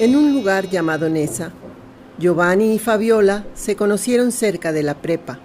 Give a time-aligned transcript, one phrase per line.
[0.00, 1.50] En un lugar llamado Nesa,
[2.20, 5.40] Giovanni y Fabiola se conocieron cerca de la prepa,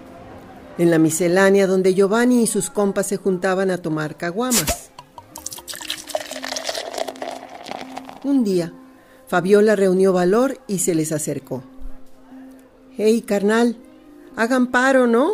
[0.78, 4.90] en la miscelánea donde Giovanni y sus compas se juntaban a tomar caguamas.
[8.22, 8.72] Un día,
[9.26, 11.64] Fabiola reunió valor y se les acercó.
[12.96, 13.76] Hey, carnal,
[14.36, 15.32] hagan paro, ¿no?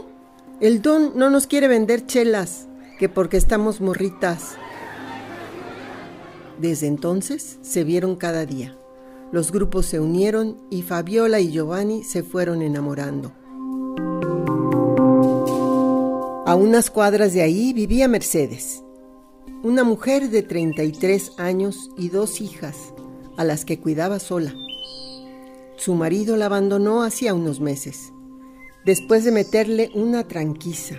[0.63, 2.69] El don no nos quiere vender chelas,
[2.99, 4.53] que porque estamos morritas.
[6.59, 8.80] Desde entonces se vieron cada día.
[9.33, 13.33] Los grupos se unieron y Fabiola y Giovanni se fueron enamorando.
[16.47, 18.83] A unas cuadras de ahí vivía Mercedes,
[19.63, 22.93] una mujer de 33 años y dos hijas,
[23.37, 24.53] a las que cuidaba sola.
[25.77, 28.13] Su marido la abandonó hacía unos meses,
[28.85, 30.97] después de meterle una tranquiza.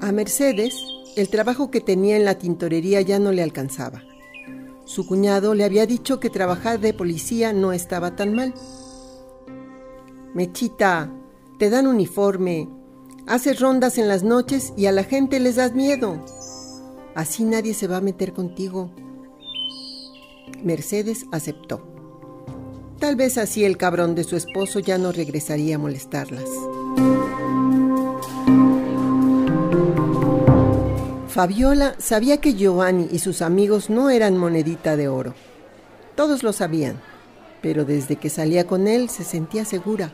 [0.00, 0.82] A Mercedes,
[1.16, 4.02] el trabajo que tenía en la tintorería ya no le alcanzaba.
[4.90, 8.52] Su cuñado le había dicho que trabajar de policía no estaba tan mal.
[10.34, 11.12] Mechita,
[11.60, 12.68] te dan uniforme,
[13.28, 16.16] haces rondas en las noches y a la gente les das miedo.
[17.14, 18.90] Así nadie se va a meter contigo.
[20.64, 21.86] Mercedes aceptó.
[22.98, 26.50] Tal vez así el cabrón de su esposo ya no regresaría a molestarlas.
[31.30, 35.34] Fabiola sabía que Giovanni y sus amigos no eran monedita de oro.
[36.16, 37.00] Todos lo sabían,
[37.62, 40.10] pero desde que salía con él se sentía segura.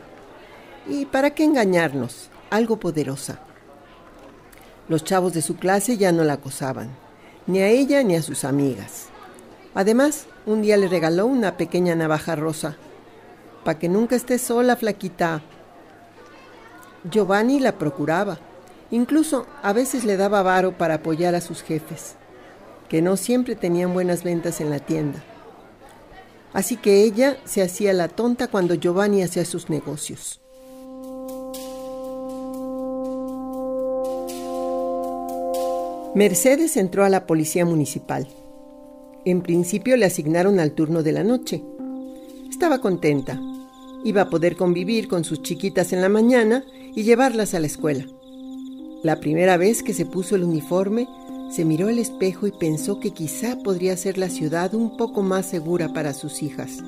[0.87, 2.29] ¿Y para qué engañarnos?
[2.51, 3.41] Algo poderosa.
[4.91, 6.91] Los chavos de su clase ya no la acosaban,
[7.47, 9.07] ni a ella ni a sus amigas.
[9.75, 12.77] Además, un día le regaló una pequeña navaja rosa.
[13.65, 15.41] para que nunca esté sola, flaquita.
[17.11, 18.39] Giovanni la procuraba
[18.91, 22.15] Incluso a veces le daba varo para apoyar a sus jefes,
[22.89, 25.23] que no siempre tenían buenas ventas en la tienda.
[26.53, 30.41] Así que ella se hacía la tonta cuando Giovanni hacía sus negocios.
[36.15, 38.27] Mercedes entró a la policía municipal.
[39.27, 41.63] En principio le asignaron al turno de la noche.
[42.49, 43.39] Estaba contenta.
[44.03, 46.65] Iba a poder convivir con sus chiquitas en la mañana
[46.95, 48.07] y llevarlas a la escuela.
[49.07, 51.09] La primera vez que se puso el uniforme,
[51.49, 55.47] se miró al espejo y pensó que quizá podría ser la ciudad un poco más
[55.47, 56.79] segura para sus hijas.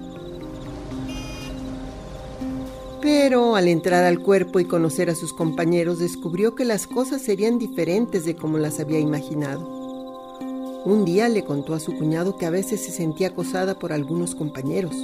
[3.00, 7.56] Pero al entrar al cuerpo y conocer a sus compañeros, descubrió que las cosas serían
[7.56, 9.60] diferentes de como las había imaginado.
[10.84, 14.34] Un día le contó a su cuñado que a veces se sentía acosada por algunos
[14.34, 14.96] compañeros.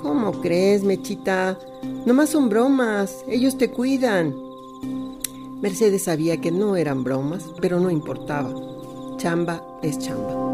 [0.00, 1.58] ¿Cómo crees, Mechita?
[2.06, 4.49] Nomás son bromas, ellos te cuidan.
[5.60, 8.50] Mercedes sabía que no eran bromas, pero no importaba.
[9.18, 10.50] Chamba es chamba.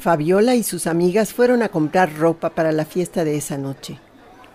[0.00, 3.98] Fabiola y sus amigas fueron a comprar ropa para la fiesta de esa noche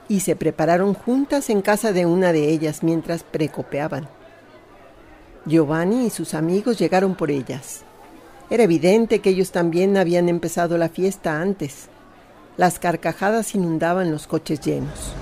[0.10, 4.10] y se prepararon juntas en casa de una de ellas mientras precopeaban.
[5.46, 7.84] Giovanni y sus amigos llegaron por ellas.
[8.50, 11.88] Era evidente que ellos también habían empezado la fiesta antes.
[12.58, 15.14] Las carcajadas inundaban los coches llenos.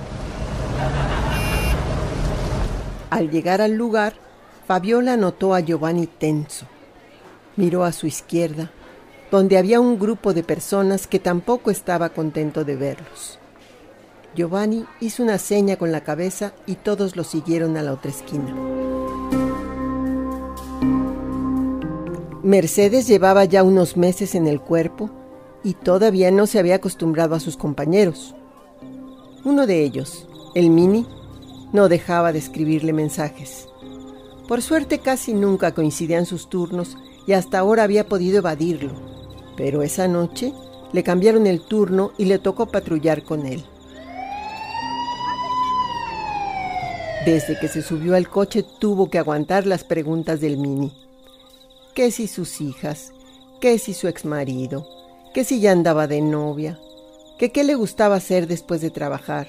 [3.10, 4.14] Al llegar al lugar,
[4.68, 6.68] Fabiola notó a Giovanni tenso.
[7.56, 8.72] Miró a su izquierda,
[9.32, 13.40] donde había un grupo de personas que tampoco estaba contento de verlos.
[14.36, 18.56] Giovanni hizo una seña con la cabeza y todos lo siguieron a la otra esquina.
[22.44, 25.10] Mercedes llevaba ya unos meses en el cuerpo
[25.64, 28.36] y todavía no se había acostumbrado a sus compañeros.
[29.44, 31.06] Uno de ellos, el Mini,
[31.72, 33.68] no dejaba de escribirle mensajes.
[34.48, 36.98] Por suerte casi nunca coincidían sus turnos
[37.28, 38.94] y hasta ahora había podido evadirlo.
[39.56, 40.54] Pero esa noche
[40.92, 43.64] le cambiaron el turno y le tocó patrullar con él.
[47.26, 50.92] Desde que se subió al coche tuvo que aguantar las preguntas del Mini.
[51.94, 53.12] ¿Qué si sus hijas?
[53.62, 54.88] ¿Qué si su exmarido?
[55.34, 56.80] ¿Qué si ya andaba de novia?
[57.38, 59.48] ¿Qué qué le gustaba hacer después de trabajar?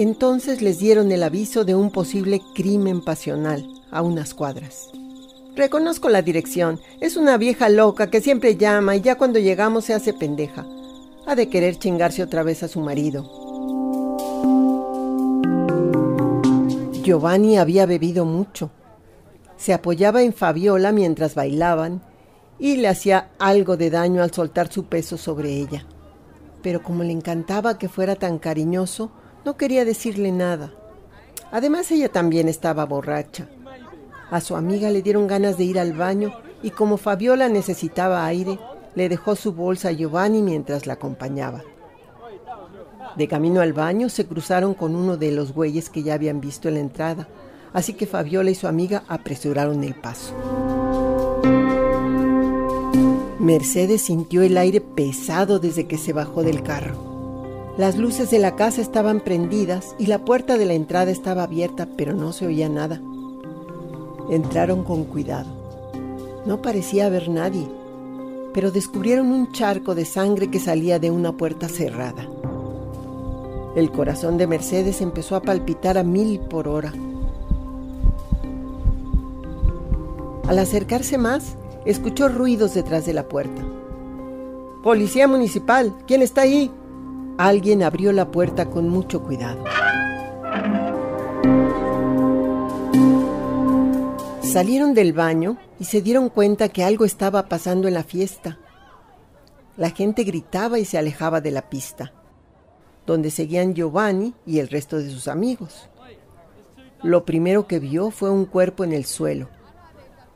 [0.00, 4.90] Entonces les dieron el aviso de un posible crimen pasional a unas cuadras.
[5.56, 6.78] Reconozco la dirección.
[7.00, 10.64] Es una vieja loca que siempre llama y ya cuando llegamos se hace pendeja.
[11.26, 13.24] Ha de querer chingarse otra vez a su marido.
[17.02, 18.70] Giovanni había bebido mucho.
[19.56, 22.02] Se apoyaba en Fabiola mientras bailaban
[22.60, 25.86] y le hacía algo de daño al soltar su peso sobre ella.
[26.62, 29.10] Pero como le encantaba que fuera tan cariñoso,
[29.48, 30.74] no quería decirle nada.
[31.50, 33.48] Además ella también estaba borracha.
[34.30, 38.58] A su amiga le dieron ganas de ir al baño y como Fabiola necesitaba aire,
[38.94, 41.62] le dejó su bolsa a Giovanni mientras la acompañaba.
[43.16, 46.68] De camino al baño se cruzaron con uno de los güeyes que ya habían visto
[46.68, 47.26] en la entrada,
[47.72, 50.34] así que Fabiola y su amiga apresuraron el paso.
[53.38, 57.07] Mercedes sintió el aire pesado desde que se bajó del carro.
[57.78, 61.86] Las luces de la casa estaban prendidas y la puerta de la entrada estaba abierta,
[61.96, 63.00] pero no se oía nada.
[64.28, 65.48] Entraron con cuidado.
[66.44, 67.68] No parecía haber nadie,
[68.52, 72.28] pero descubrieron un charco de sangre que salía de una puerta cerrada.
[73.76, 76.92] El corazón de Mercedes empezó a palpitar a mil por hora.
[80.48, 81.54] Al acercarse más,
[81.84, 83.62] escuchó ruidos detrás de la puerta.
[84.82, 86.72] Policía municipal, ¿quién está ahí?
[87.38, 89.62] Alguien abrió la puerta con mucho cuidado.
[94.42, 98.58] Salieron del baño y se dieron cuenta que algo estaba pasando en la fiesta.
[99.76, 102.12] La gente gritaba y se alejaba de la pista,
[103.06, 105.88] donde seguían Giovanni y el resto de sus amigos.
[107.04, 109.48] Lo primero que vio fue un cuerpo en el suelo.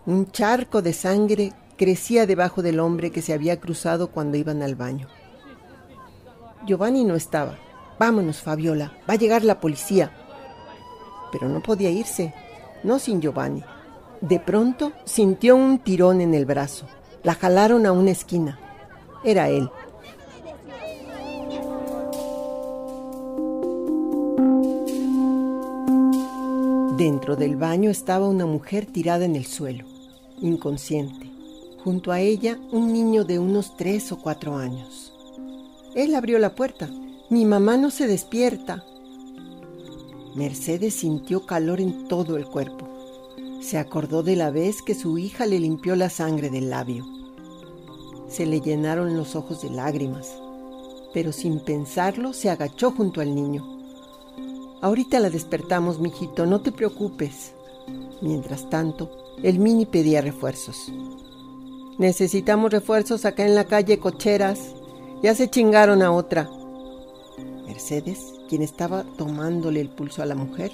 [0.07, 4.77] Un charco de sangre crecía debajo del hombre que se había cruzado cuando iban al
[4.77, 5.09] baño.
[6.67, 7.59] Giovanni no estaba.
[7.99, 10.13] Vámonos, Fabiola, va a llegar la policía.
[11.31, 12.35] Pero no podía irse,
[12.83, 13.63] no sin Giovanni.
[14.21, 16.87] De pronto sintió un tirón en el brazo.
[17.23, 18.59] La jalaron a una esquina.
[19.25, 19.71] Era él.
[26.97, 29.87] Dentro del baño estaba una mujer tirada en el suelo,
[30.41, 31.31] inconsciente.
[31.83, 35.12] Junto a ella un niño de unos tres o cuatro años.
[35.95, 36.89] Él abrió la puerta.
[37.31, 38.85] Mi mamá no se despierta.
[40.35, 42.89] Mercedes sintió calor en todo el cuerpo.
[43.61, 47.07] Se acordó de la vez que su hija le limpió la sangre del labio.
[48.29, 50.35] Se le llenaron los ojos de lágrimas,
[51.13, 53.79] pero sin pensarlo se agachó junto al niño.
[54.81, 57.55] Ahorita la despertamos, mijito, no te preocupes.
[58.21, 60.93] Mientras tanto, el mini pedía refuerzos.
[61.99, 64.75] Necesitamos refuerzos acá en la calle Cocheras.
[65.23, 66.51] Ya se chingaron a otra.
[67.65, 70.73] Mercedes, quien estaba tomándole el pulso a la mujer,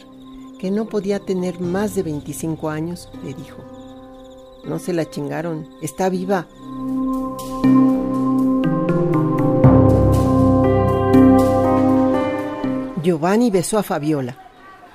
[0.59, 3.59] que no podía tener más de 25 años, le dijo,
[4.65, 6.49] no se la chingaron, está viva.
[13.03, 14.39] Giovanni besó a Fabiola.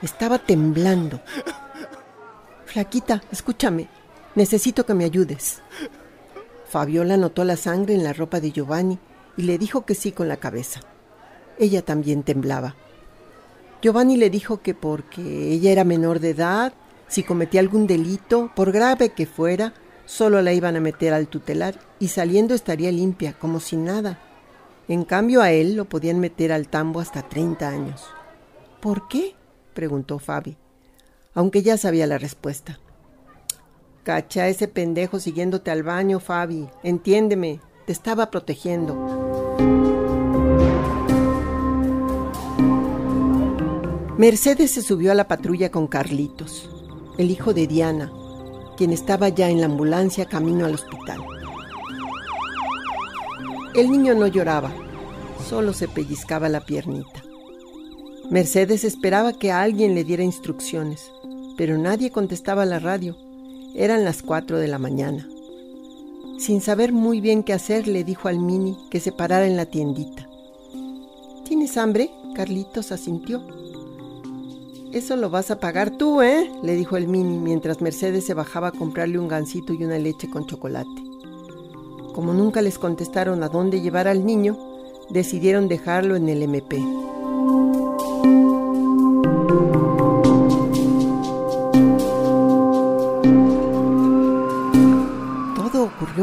[0.02, 1.22] Estaba temblando.
[2.66, 3.88] Flaquita, escúchame.
[4.34, 5.62] Necesito que me ayudes.
[6.68, 8.98] Fabiola notó la sangre en la ropa de Giovanni
[9.38, 10.82] y le dijo que sí con la cabeza.
[11.60, 12.76] Ella también temblaba.
[13.82, 16.74] Giovanni le dijo que porque ella era menor de edad,
[17.08, 19.74] si cometía algún delito, por grave que fuera,
[20.06, 24.20] solo la iban a meter al tutelar y saliendo estaría limpia, como si nada.
[24.88, 28.06] En cambio a él lo podían meter al tambo hasta 30 años.
[28.82, 29.36] ¿Por qué?
[29.74, 30.58] preguntó Fabi,
[31.34, 32.80] aunque ya sabía la respuesta.
[34.04, 36.68] Cacha ese pendejo siguiéndote al baño, Fabi.
[36.84, 38.96] Entiéndeme, te estaba protegiendo.
[44.18, 46.70] Mercedes se subió a la patrulla con Carlitos,
[47.18, 48.12] el hijo de Diana,
[48.78, 51.20] quien estaba ya en la ambulancia camino al hospital.
[53.76, 54.72] El niño no lloraba,
[55.50, 57.24] solo se pellizcaba la piernita.
[58.30, 61.12] Mercedes esperaba que alguien le diera instrucciones,
[61.58, 63.18] pero nadie contestaba la radio.
[63.76, 65.28] Eran las cuatro de la mañana.
[66.44, 69.66] Sin saber muy bien qué hacer, le dijo al Mini que se parara en la
[69.66, 70.28] tiendita.
[71.46, 72.12] ¿Tienes hambre?
[72.36, 73.42] Carlitos asintió.
[74.92, 76.52] Eso lo vas a pagar tú, ¿eh?
[76.62, 80.30] le dijo el Mini mientras Mercedes se bajaba a comprarle un gansito y una leche
[80.30, 80.90] con chocolate.
[82.14, 84.60] Como nunca les contestaron a dónde llevar al niño,
[85.12, 86.78] decidieron dejarlo en el MP.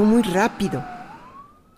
[0.00, 0.83] Muy rápido.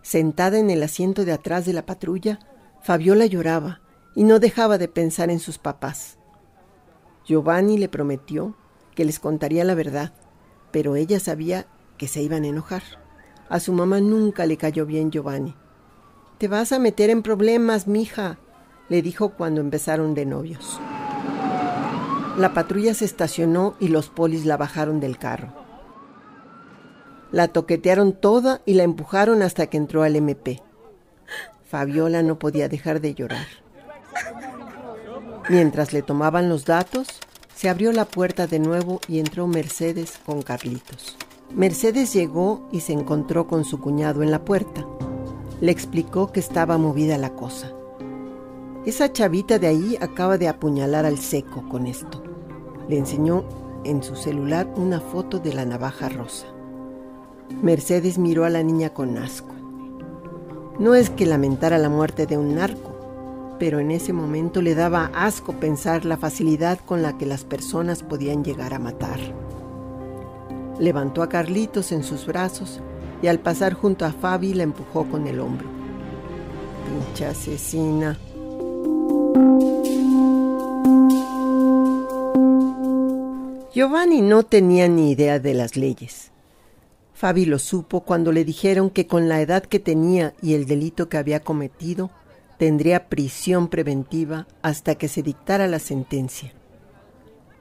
[0.01, 2.39] Sentada en el asiento de atrás de la patrulla,
[2.81, 3.81] Fabiola lloraba
[4.15, 6.19] y no dejaba de pensar en sus papás.
[7.27, 8.55] Giovanni le prometió
[8.95, 10.13] que les contaría la verdad,
[10.71, 11.67] pero ella sabía
[11.99, 12.83] que se iban a enojar.
[13.49, 15.57] A su mamá nunca le cayó bien Giovanni.
[16.39, 18.39] Te vas a meter en problemas, mija,
[18.89, 20.81] le dijo cuando empezaron de novios.
[22.39, 25.62] La patrulla se estacionó y los polis la bajaron del carro.
[27.33, 30.61] La toquetearon toda y la empujaron hasta que entró al MP.
[31.65, 33.47] Fabiola no podía dejar de llorar.
[35.49, 37.09] Mientras le tomaban los datos,
[37.55, 41.17] se abrió la puerta de nuevo y entró Mercedes con Carlitos.
[41.55, 44.87] Mercedes llegó y se encontró con su cuñado en la puerta.
[45.63, 47.73] Le explicó que estaba movida la cosa.
[48.85, 52.23] Esa chavita de ahí acaba de apuñalar al seco con esto.
[52.89, 53.45] Le enseñó
[53.85, 56.52] en su celular una foto de la navaja rosa.
[57.61, 59.55] Mercedes miró a la niña con asco.
[60.79, 65.11] No es que lamentara la muerte de un narco, pero en ese momento le daba
[65.15, 69.21] asco pensar la facilidad con la que las personas podían llegar a matar.
[70.81, 72.81] Levantó a Carlitos en sus brazos
[73.23, 75.69] y al pasar junto a Fabi la empujó con el hombro.
[76.89, 78.19] Pincha asesina.
[83.73, 86.32] Giovanni no tenía ni idea de las leyes.
[87.23, 91.09] Fabi lo supo cuando le dijeron que con la edad que tenía y el delito
[91.09, 92.11] que había cometido,
[92.59, 96.53] tendría prisión preventiva hasta que se dictara la sentencia.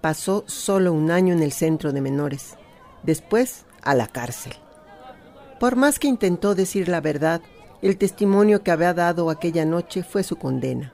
[0.02, 2.56] Pasó solo un año en el centro de menores,
[3.04, 4.54] después a la cárcel.
[5.60, 7.44] Por más que intentó decir la verdad,
[7.84, 10.92] el testimonio que había dado aquella noche fue su condena.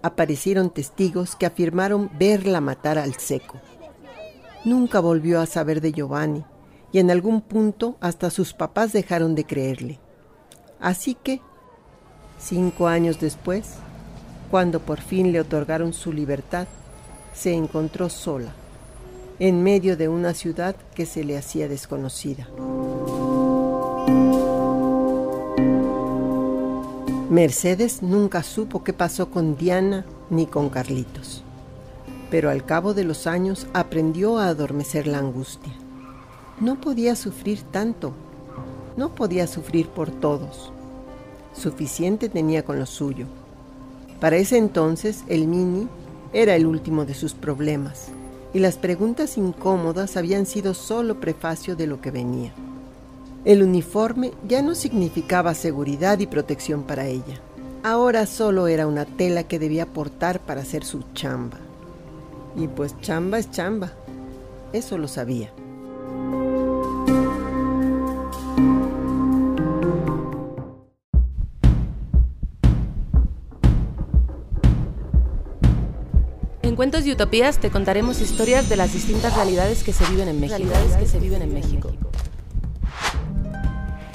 [0.00, 3.60] Aparecieron testigos que afirmaron verla matar al seco.
[4.64, 6.44] Nunca volvió a saber de Giovanni,
[6.92, 9.98] y en algún punto hasta sus papás dejaron de creerle.
[10.80, 11.40] Así que,
[12.38, 13.74] cinco años después,
[14.50, 16.66] cuando por fin le otorgaron su libertad,
[17.34, 18.52] se encontró sola,
[19.38, 22.48] en medio de una ciudad que se le hacía desconocida.
[27.30, 31.44] Mercedes nunca supo qué pasó con Diana ni con Carlitos,
[32.28, 35.72] pero al cabo de los años aprendió a adormecer la angustia.
[36.60, 38.12] No podía sufrir tanto.
[38.98, 40.70] No podía sufrir por todos.
[41.54, 43.26] Suficiente tenía con lo suyo.
[44.20, 45.88] Para ese entonces, el Mini
[46.34, 48.08] era el último de sus problemas,
[48.52, 52.52] y las preguntas incómodas habían sido solo prefacio de lo que venía.
[53.46, 57.40] El uniforme ya no significaba seguridad y protección para ella.
[57.82, 61.56] Ahora solo era una tela que debía portar para hacer su chamba.
[62.54, 63.92] Y pues chamba es chamba.
[64.74, 65.50] Eso lo sabía.
[76.80, 80.72] Cuentos y Utopías te contaremos historias de las distintas realidades que se viven en México.
[80.98, 81.92] que se viven en México.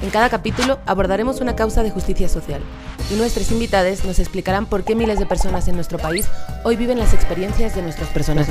[0.02, 2.64] En cada capítulo abordaremos una causa de justicia social
[3.12, 6.26] y nuestros invitados nos explicarán por qué miles de personas en nuestro país
[6.64, 8.48] hoy viven las experiencias de nuestras personas.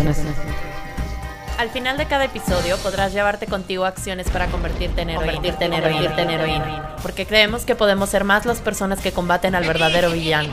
[1.56, 5.72] Al final de cada episodio podrás llevarte contigo acciones para convertirte en heroína, convertirte en
[5.72, 10.10] heroína, en heroína, porque creemos que podemos ser más las personas que combaten al verdadero
[10.10, 10.52] villano,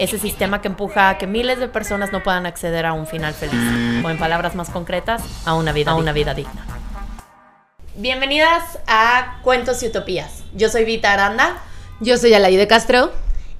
[0.00, 3.32] ese sistema que empuja a que miles de personas no puedan acceder a un final
[3.32, 3.60] feliz,
[4.04, 6.66] o en palabras más concretas, a una vida, a una vida digna.
[7.94, 10.42] Bienvenidas a Cuentos y Utopías.
[10.54, 11.58] Yo soy Vita Aranda.
[12.00, 13.12] Yo soy de Castro.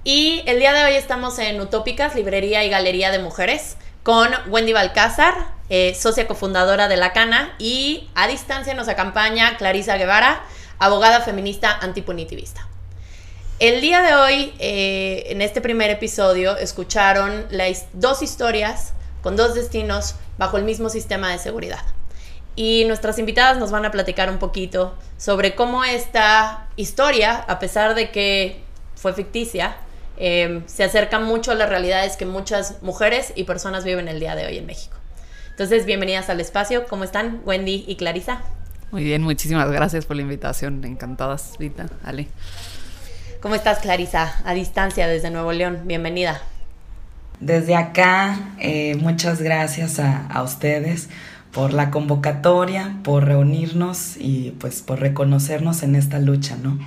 [0.03, 4.73] Y el día de hoy estamos en Utópicas, Librería y Galería de Mujeres, con Wendy
[4.73, 10.43] Balcázar, eh, socia cofundadora de La Cana, y a distancia nos acompaña Clarisa Guevara,
[10.79, 12.69] abogada feminista antipunitivista.
[13.59, 17.47] El día de hoy, eh, en este primer episodio, escucharon
[17.95, 21.85] dos historias con dos destinos bajo el mismo sistema de seguridad.
[22.57, 27.95] Y nuestras invitadas nos van a platicar un poquito sobre cómo esta historia, a pesar
[27.95, 28.63] de que
[28.97, 29.77] fue ficticia,
[30.23, 34.37] Em, se acerca mucho a las realidades que muchas mujeres y personas viven el día
[34.37, 35.00] de hoy en México.
[35.61, 36.87] Entonces, bienvenidas al espacio.
[36.89, 38.41] ¿Cómo están, Wendy y Clarisa?
[38.93, 40.83] Muy bien, muchísimas gracias por la invitación.
[40.87, 42.29] Encantadas, Rita, Ale.
[43.43, 44.41] ¿Cómo estás, Clarisa?
[44.47, 45.83] A distancia desde Nuevo León.
[45.85, 46.41] Bienvenida.
[47.41, 51.11] Desde acá, eh, muchas gracias a, a ustedes
[51.53, 56.79] por la convocatoria, por reunirnos y pues por reconocernos en esta lucha, ¿no?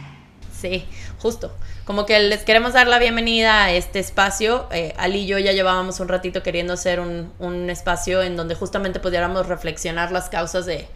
[0.52, 0.84] Sí,
[1.20, 4.68] justo como que les queremos dar la bienvenida a este espacio.
[4.72, 8.56] Eh, Ali y yo ya llevábamos un ratito queriendo hacer un, un espacio en donde
[8.56, 10.88] justamente pudiéramos reflexionar las causas de,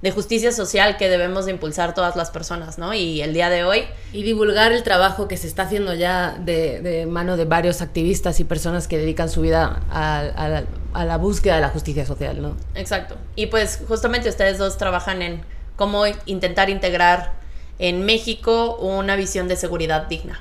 [0.00, 2.94] de, justicia social que debemos de impulsar todas las personas, ¿no?
[2.94, 3.84] Y el día de hoy...
[4.14, 8.40] Y divulgar el trabajo que se está haciendo ya de, de mano de varios activistas
[8.40, 10.62] y personas que dedican su vida a, a,
[10.94, 12.56] a la búsqueda de la justicia social, ¿no?
[12.74, 13.16] Exacto.
[13.36, 15.42] Y pues justamente ustedes dos trabajan en
[15.76, 17.39] cómo intentar integrar
[17.80, 20.40] en México una visión de seguridad digna.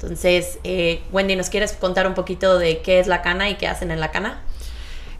[0.00, 3.66] Entonces, eh, Wendy, ¿nos quieres contar un poquito de qué es la Cana y qué
[3.66, 4.40] hacen en la Cana?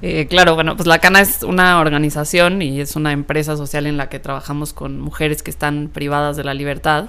[0.00, 3.96] Eh, claro, bueno, pues la Cana es una organización y es una empresa social en
[3.96, 7.06] la que trabajamos con mujeres que están privadas de la libertad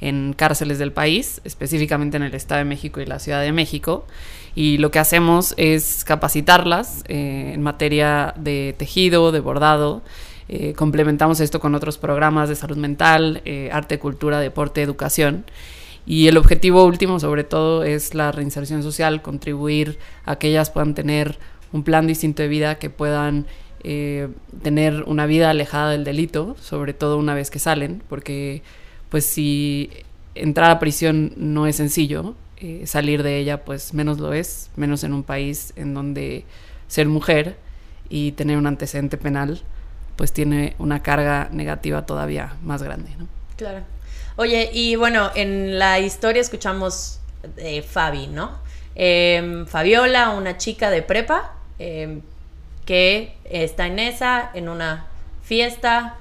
[0.00, 4.04] en cárceles del país, específicamente en el Estado de México y la Ciudad de México.
[4.56, 10.02] Y lo que hacemos es capacitarlas eh, en materia de tejido, de bordado,
[10.48, 15.44] Eh, complementamos esto con otros programas de salud mental, eh, arte, cultura, deporte, educación.
[16.04, 20.94] Y el objetivo último, sobre todo, es la reinserción social, contribuir a que ellas puedan
[20.94, 21.38] tener
[21.72, 23.46] un plan distinto de vida, que puedan
[23.84, 24.28] eh,
[24.62, 28.62] tener una vida alejada del delito, sobre todo una vez que salen, porque
[29.10, 29.90] pues si
[30.34, 32.34] entrar a prisión no es sencillo,
[32.84, 36.44] salir de ella pues menos lo es, menos en un país en donde
[36.86, 37.56] ser mujer
[38.08, 39.62] y tener un antecedente penal
[40.16, 43.26] pues tiene una carga negativa todavía más grande, ¿no?
[43.56, 43.80] Claro.
[44.36, 47.20] Oye, y bueno, en la historia escuchamos
[47.56, 48.58] de Fabi, ¿no?
[48.94, 52.22] Em, Fabiola, una chica de prepa, em,
[52.84, 55.06] que está en esa, en una
[55.42, 56.16] fiesta,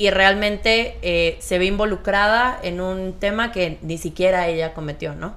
[0.00, 5.34] y realmente eh, se ve involucrada en un tema que ni siquiera ella cometió, ¿no?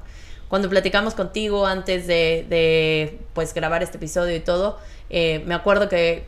[0.48, 6.24] Cuando platicamos contigo antes de, pues grabar este episodio y todo, eh, me acuerdo que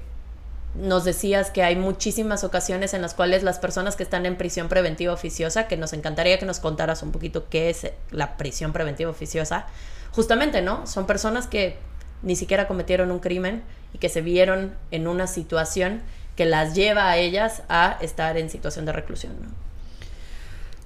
[0.77, 4.67] nos decías que hay muchísimas ocasiones en las cuales las personas que están en prisión
[4.67, 9.09] preventiva oficiosa, que nos encantaría que nos contaras un poquito qué es la prisión preventiva
[9.09, 9.67] oficiosa,
[10.11, 10.85] justamente, ¿no?
[10.87, 11.77] Son personas que
[12.23, 13.63] ni siquiera cometieron un crimen
[13.93, 16.01] y que se vieron en una situación
[16.35, 19.49] que las lleva a ellas a estar en situación de reclusión, ¿no?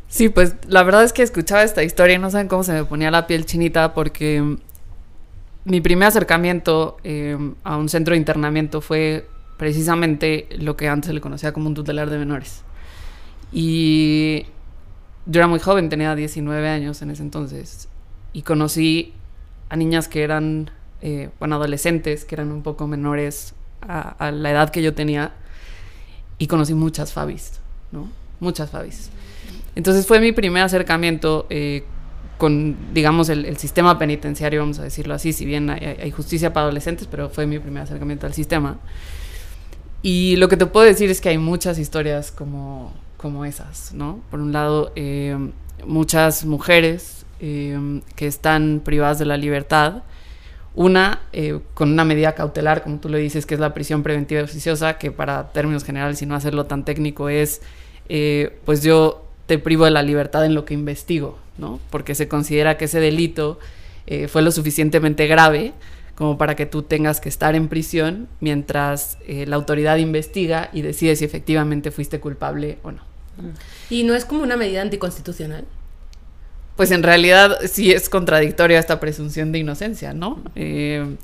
[0.08, 2.84] Sí, pues la verdad es que escuchaba esta historia y no saben cómo se me
[2.84, 4.58] ponía la piel chinita porque
[5.66, 9.28] mi primer acercamiento eh, a un centro de internamiento fue
[9.60, 12.64] precisamente lo que antes se le conocía como un tutelar de menores.
[13.52, 14.46] Y
[15.26, 17.90] yo era muy joven, tenía 19 años en ese entonces,
[18.32, 19.14] y conocí
[19.68, 24.70] a niñas que eran, eh, bueno, adolescentes, que eran un poco menores a, la edad
[24.70, 25.34] que yo tenía,
[26.38, 27.60] y conocí muchas Fabis,
[27.92, 28.10] ¿no?
[28.40, 29.10] Muchas Fabis.
[29.76, 31.84] Entonces fue mi primer acercamiento eh,
[32.38, 36.68] con, digamos, el, sistema penitenciario, vamos a decirlo así, si bien hay, hay, justicia para
[36.68, 38.80] adolescentes, pero fue mi primer acercamiento al sistema.
[40.02, 44.22] Y lo que te puedo decir es que hay muchas historias como, como esas, ¿no?
[44.32, 45.38] Por un lado, eh,
[45.86, 50.04] muchas mujeres eh, que están privadas de la libertad.
[50.74, 54.42] Una, eh, con una medida cautelar, como tú le dices, que es la prisión preventiva
[54.42, 57.62] oficiosa, que para términos generales y no hacerlo tan técnico es,
[58.66, 61.80] pues yo te privo de la libertad en lo que investigo, ¿no?
[61.90, 63.60] Porque se considera que ese delito
[64.30, 65.74] fue lo suficientemente grave
[66.20, 70.82] como para que tú tengas que estar en prisión mientras eh, la autoridad investiga y
[70.82, 73.02] decide si efectivamente fuiste culpable o no.
[73.90, 75.64] ¿Y no es como una medida anticonstitucional?
[76.76, 80.44] Pues en realidad sí es contradictoria esta presunción de inocencia, ¿no?
[80.56, 81.16] Eh,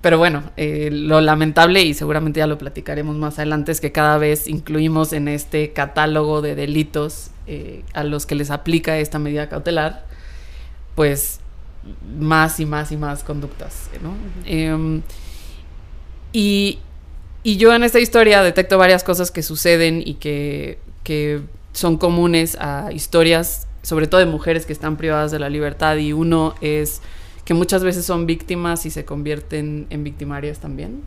[0.00, 4.16] pero bueno, eh, lo lamentable, y seguramente ya lo platicaremos más adelante, es que cada
[4.16, 7.30] vez incluimos en este catálogo de delitos
[7.92, 10.06] a los que les aplica esta medida cautelar,
[10.94, 11.40] pues
[12.18, 14.14] más y más y más conductas, ¿no?
[14.46, 15.02] Em,
[16.32, 16.78] y,
[17.44, 20.78] yo en esta historia detecto varias cosas que suceden y que,
[21.72, 26.12] son comunes a historias, sobre todo de mujeres que están privadas de la libertad, y
[26.12, 27.02] uno es
[27.44, 31.02] que muchas veces son víctimas y se convierten en victimarias también.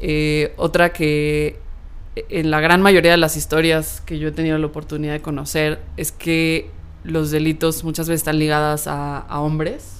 [0.00, 1.58] Eh, otra que
[2.16, 5.80] en la gran mayoría de las historias que yo he tenido la oportunidad de conocer
[5.96, 6.70] es que
[7.04, 9.92] los delitos muchas veces están ligadas a, hombres,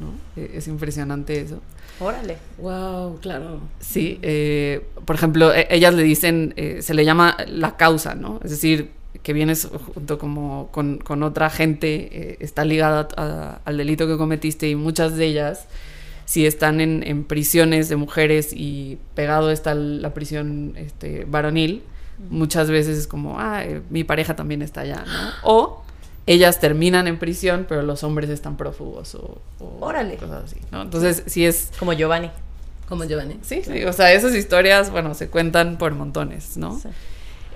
[0.00, 0.12] ¿no?
[0.40, 1.60] E, es impresionante eso.
[2.00, 2.38] Órale.
[2.58, 3.60] Wow, claro.
[3.80, 8.40] Sí, eh, por ejemplo, e, ellas le dicen, eh, se le llama la causa, ¿no?
[8.42, 8.90] Es decir,
[9.22, 14.74] que vienes junto como con, otra gente, eh, está ligada al delito que cometiste y
[14.74, 15.68] muchas de ellas,
[16.24, 21.82] si están en, prisiones de mujeres y pegado está la prisión este, varonil,
[22.30, 25.30] muchas veces es como, ah, mi pareja también está allá, ¿no?
[25.44, 25.81] O
[26.26, 29.40] ellas terminan en prisión, pero los hombres están prófugos o,
[29.80, 30.16] Órale.
[30.16, 30.82] cosas así, ¿no?
[30.82, 31.70] Entonces, sí es...
[31.78, 32.30] Como Giovanni.
[32.88, 33.38] Como Giovanni.
[33.42, 36.78] Sí, sí, o sea, esas historias, bueno, se cuentan por montones, ¿no?
[36.78, 36.88] Sí.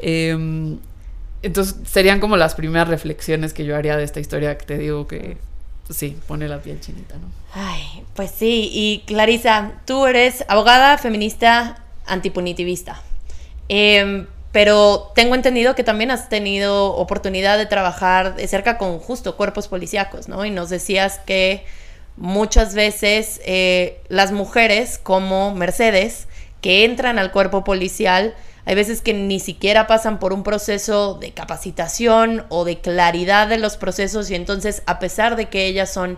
[0.00, 0.78] Em,
[1.42, 5.06] entonces, serían como las primeras reflexiones que yo haría de esta historia que te digo
[5.06, 5.36] que,
[5.90, 7.28] sí, pone la piel chinita, ¿no?
[7.52, 13.00] Ay, pues sí, y Clarisa, tú eres abogada feminista antipunitivista.
[13.68, 14.26] Eh,
[14.56, 19.68] pero tengo entendido que también has tenido oportunidad de trabajar de cerca con justo cuerpos
[19.68, 20.46] policíacos, ¿no?
[20.46, 21.66] Y nos decías que
[22.16, 26.26] muchas veces eh, las mujeres como Mercedes
[26.62, 31.32] que entran al cuerpo policial, hay veces que ni siquiera pasan por un proceso de
[31.32, 36.16] capacitación o de claridad de los procesos y entonces a pesar de que ellas son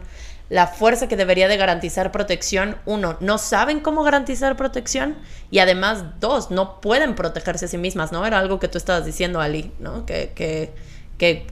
[0.49, 5.17] la fuerza que debería de garantizar protección, uno, no saben cómo garantizar protección
[5.51, 8.25] y además, dos, no pueden protegerse a sí mismas, ¿no?
[8.25, 10.07] Era algo que tú estabas diciendo, Ali, ¿no?
[10.07, 10.73] Que, que,
[11.19, 11.47] que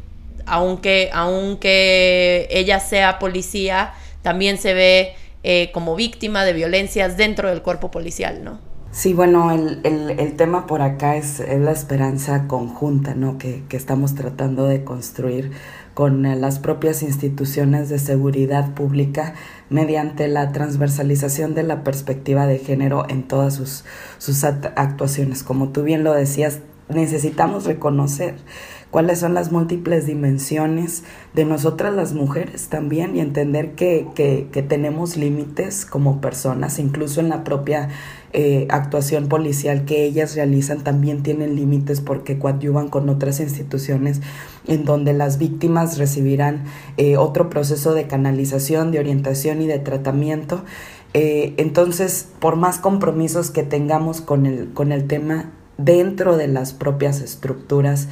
[0.46, 7.62] aunque, aunque ella sea policía, también se ve eh, como víctima de violencias dentro del
[7.62, 8.58] cuerpo policial, ¿no?
[8.92, 13.36] Sí, bueno, el, el, tema por acá es, la esperanza conjunta, ¿no?
[13.36, 15.52] Que, que, estamos tratando de construir
[15.96, 19.32] con eh, las propias instituciones de seguridad pública
[19.70, 23.86] mediante la transversalización de la perspectiva de género en todas sus,
[24.18, 25.42] sus actuaciones.
[25.42, 28.34] Como tú bien lo decías, necesitamos reconocer
[28.90, 31.02] cuáles son las múltiples dimensiones
[31.34, 37.28] de nosotras las mujeres también y entender que, que, tenemos límites como personas, incluso en
[37.28, 37.88] la propia
[38.32, 44.20] eh, actuación policial que ellas realizan también tienen límites porque coadyuvan con otras instituciones
[44.66, 46.64] en donde las víctimas recibirán
[46.96, 50.62] eh, otro proceso de canalización, de orientación y de tratamiento.
[51.14, 56.72] Eh, entonces, por más compromisos que tengamos con el, con el tema dentro de las
[56.72, 58.08] propias estructuras,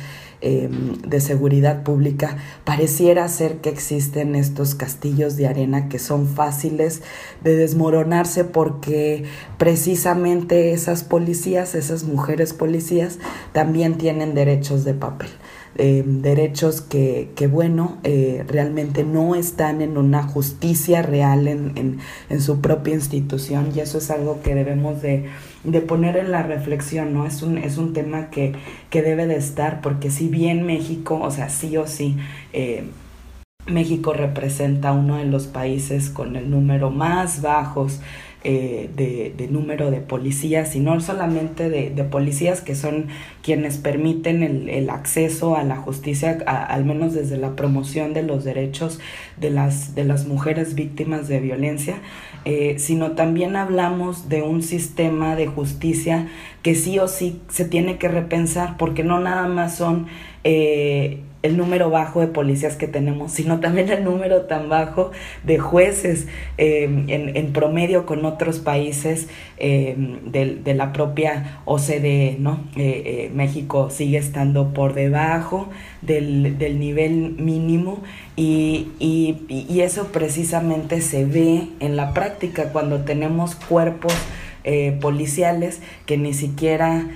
[0.47, 7.01] Em, de seguridad pública, pareciera ser que existen estos castillos de arena que son fáciles
[7.43, 9.25] de desmoronarse porque
[9.57, 13.21] precisamente esas policías, esas mujeres policías,
[13.55, 15.31] también tienen derechos de papel.
[15.77, 21.99] Eh, derechos que, que bueno, eh, realmente no están en una justicia real en, en,
[22.29, 25.25] en, su propia institución y eso es algo que debemos de,
[25.65, 27.27] de, poner en la reflexión, ¿no?
[27.27, 28.53] Es un, es un tema que,
[28.91, 32.17] que debe de estar porque si bien México, o sea, sí o sí,
[32.53, 32.85] eh,
[33.67, 38.01] México representa uno de los países con el número más bajos
[38.47, 43.07] eh, de, número de policías y no solamente de, policías que son
[43.43, 49.01] quienes permiten el, acceso a la justicia, al menos desde la promoción de los derechos
[49.39, 51.97] de las, de las mujeres víctimas de violencia,
[52.45, 56.29] eh, sino también hablamos de un sistema de justicia
[56.63, 60.07] que sí o sí se tiene que repensar porque no nada más son...
[60.45, 65.13] Eh, el número bajo de policías que tenemos, sino también el número tan bajo
[65.45, 66.27] de jueces
[66.57, 69.29] eh, en, promedio con otros países
[69.59, 72.61] eh, de, la propia OCDE, ¿no?
[72.77, 75.69] Eh, México sigue estando por debajo
[76.01, 78.03] del, nivel mínimo
[78.37, 84.15] y, y, eso precisamente se ve en la práctica cuando tenemos cuerpos
[85.03, 87.07] policiales que ni siquiera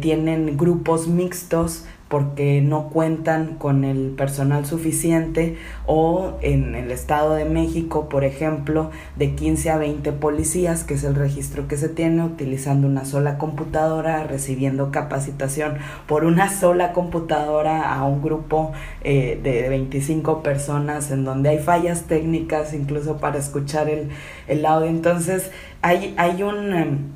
[0.00, 7.44] tienen grupos mixtos, porque no cuentan con el personal suficiente o en el Estado de
[7.44, 12.22] México, por ejemplo, de 15 a 20 policías, que es el registro que se tiene,
[12.22, 19.68] utilizando una sola computadora, recibiendo capacitación por una sola computadora a un grupo eh, de
[19.68, 24.10] 25 personas en donde hay fallas técnicas incluso para escuchar el,
[24.46, 24.88] el audio.
[24.88, 25.50] Entonces
[25.82, 27.15] hay, hay un...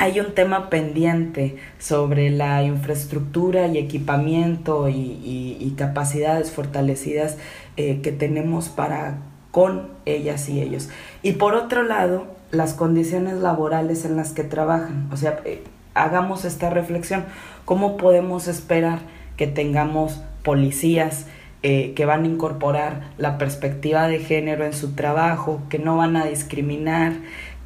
[0.00, 7.36] Hay un tema pendiente sobre la infraestructura y equipamiento y, capacidades fortalecidas
[7.76, 9.18] eh, que tenemos para
[9.52, 10.88] con ellas y ellos.
[11.22, 15.08] Y por otro lado, las condiciones laborales en las que trabajan.
[15.12, 15.62] O sea, eh,
[15.94, 17.24] hagamos esta reflexión.
[17.64, 19.00] ¿Cómo podemos esperar
[19.36, 21.26] que tengamos policías
[21.62, 26.16] eh, que van a incorporar la perspectiva de género en su trabajo, que no van
[26.16, 27.14] a discriminar,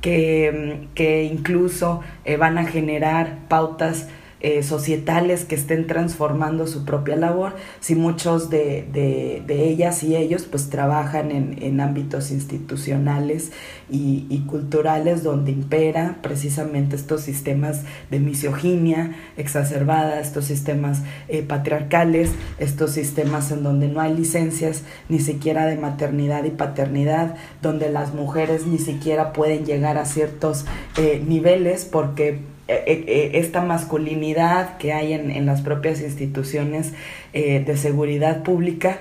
[0.02, 4.08] que, que incluso eh, van a generar pautas
[4.44, 10.48] eh, societales que estén transformando su propia labor, si muchos de, de, ellas y ellos
[10.50, 13.52] pues trabajan en, en ámbitos institucionales
[13.92, 22.90] y, culturales donde impera precisamente estos sistemas de misoginia exacerbada, estos sistemas eh, patriarcales, estos
[22.90, 28.66] sistemas en donde no hay licencias ni siquiera de maternidad y paternidad, donde las mujeres
[28.66, 30.64] ni siquiera pueden llegar a ciertos
[30.96, 36.92] eh, niveles porque esta masculinidad que hay en, en las propias instituciones
[37.32, 38.98] eh, de seguridad pública,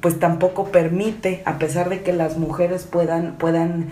[0.00, 3.88] pues tampoco permite, a pesar de que las mujeres puedan, puedan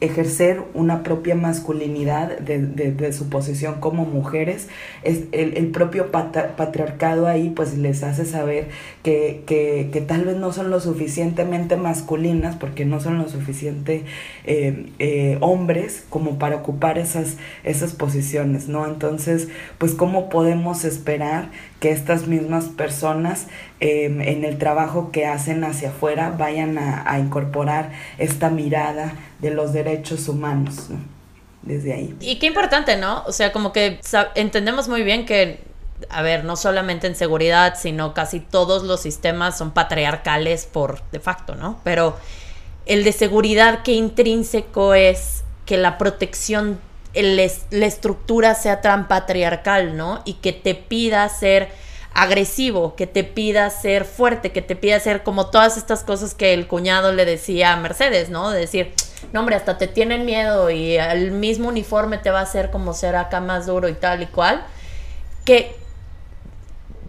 [0.00, 4.68] ejercer una propia masculinidad de, de, su posición como mujeres,
[5.02, 8.68] es el, el propio patriarcado ahí pues les hace saber
[9.02, 14.04] que, que, que, tal vez no son lo suficientemente masculinas porque no son lo suficiente
[15.40, 18.86] hombres como para ocupar esas esas posiciones, ¿no?
[18.86, 21.50] Entonces, pues cómo podemos esperar
[21.90, 23.46] estas mismas personas
[23.80, 29.72] em, en el trabajo que hacen hacia afuera vayan a, incorporar esta mirada de los
[29.72, 30.98] derechos humanos, ¿no?
[31.62, 32.16] Desde ahí.
[32.20, 33.24] Y qué importante, ¿no?
[33.26, 34.00] O sea, como que
[34.34, 35.60] entendemos muy bien que
[36.10, 41.20] a ver, no solamente en seguridad, sino casi todos los sistemas son patriarcales por de
[41.20, 41.80] facto, ¿no?
[41.84, 42.16] Pero
[42.84, 46.78] el de seguridad, qué intrínseco es que la protección
[47.22, 50.22] la estructura sea tan patriarcal, ¿no?
[50.24, 51.68] Y que te pida ser
[52.16, 56.54] agresivo, que te pida ser fuerte, que te pida ser como todas estas cosas que
[56.54, 58.50] el cuñado le decía a Mercedes, ¿no?
[58.50, 58.94] De decir,
[59.32, 62.94] no hombre, hasta te tienen miedo y el mismo uniforme te va a hacer como
[62.94, 64.64] ser acá más duro y tal y cual.
[65.44, 65.76] Que,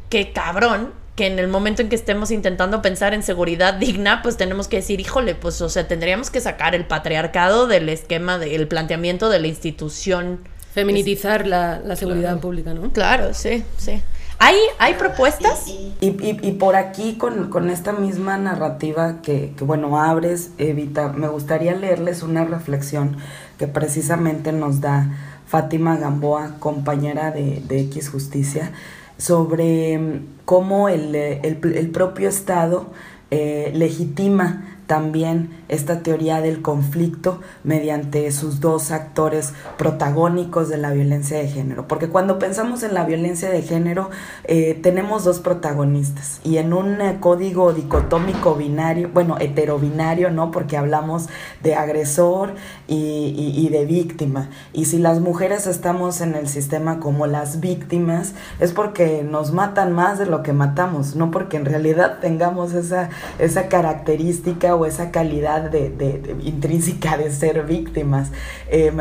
[0.10, 4.38] que cabrón, que en el momento en que estemos intentando pensar en seguridad digna, pues
[4.38, 8.68] tenemos que decir, híjole, pues o sea, tendríamos que sacar el patriarcado del esquema, del
[8.68, 10.40] planteamiento de la institución.
[10.76, 12.92] Feminitizar la, seguridad pública, ¿no?
[12.92, 14.00] Claro, sí, sí.
[14.38, 15.68] ¿Hay, hay propuestas?
[15.68, 21.28] Y, y, por aquí, con, con, esta misma narrativa que, que, bueno, abres, Evita, me
[21.28, 23.18] gustaría leerles una reflexión
[23.58, 25.10] que precisamente nos da
[25.48, 28.72] Fátima Gamboa, compañera de, de X Justicia,
[29.18, 32.88] sobre mm, cómo el, el, propio Estado
[33.32, 41.38] eh, legitima también esta teoría del conflicto mediante sus dos actores protagónicos de la violencia
[41.38, 41.88] de género.
[41.88, 44.10] Porque cuando pensamos en la violencia de género,
[44.46, 46.40] eh, tenemos dos protagonistas.
[46.44, 50.52] Y en un eh, código dicotómico binario, bueno, heterobinario, ¿no?
[50.52, 51.28] Porque hablamos
[51.62, 52.56] de agresor
[52.88, 54.50] y, y de víctima.
[54.72, 59.92] Y si las mujeres estamos en el sistema como las víctimas, es porque nos matan
[59.92, 65.70] más de lo que matamos, no porque en realidad tengamos esa, esa característica esa calidad
[65.70, 68.32] de, intrínseca de ser víctimas.
[68.70, 68.92] Eh,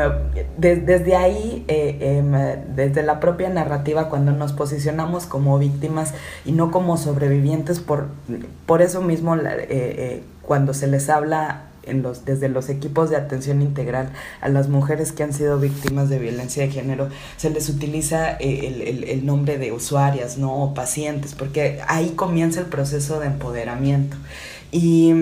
[0.57, 2.31] desde ahí, eh, em,
[2.75, 6.13] desde la propia narrativa, cuando nos posicionamos como víctimas
[6.45, 8.07] y no como sobrevivientes, por,
[8.65, 11.67] por eso mismo eh, cuando se les habla
[12.25, 14.09] desde los equipos de atención integral
[14.41, 19.03] a las mujeres que han sido víctimas de violencia de género, se les utiliza el,
[19.03, 20.63] el, nombre de usuarias, ¿no?
[20.63, 24.17] O pacientes, porque ahí comienza el proceso de empoderamiento.
[24.71, 25.13] Y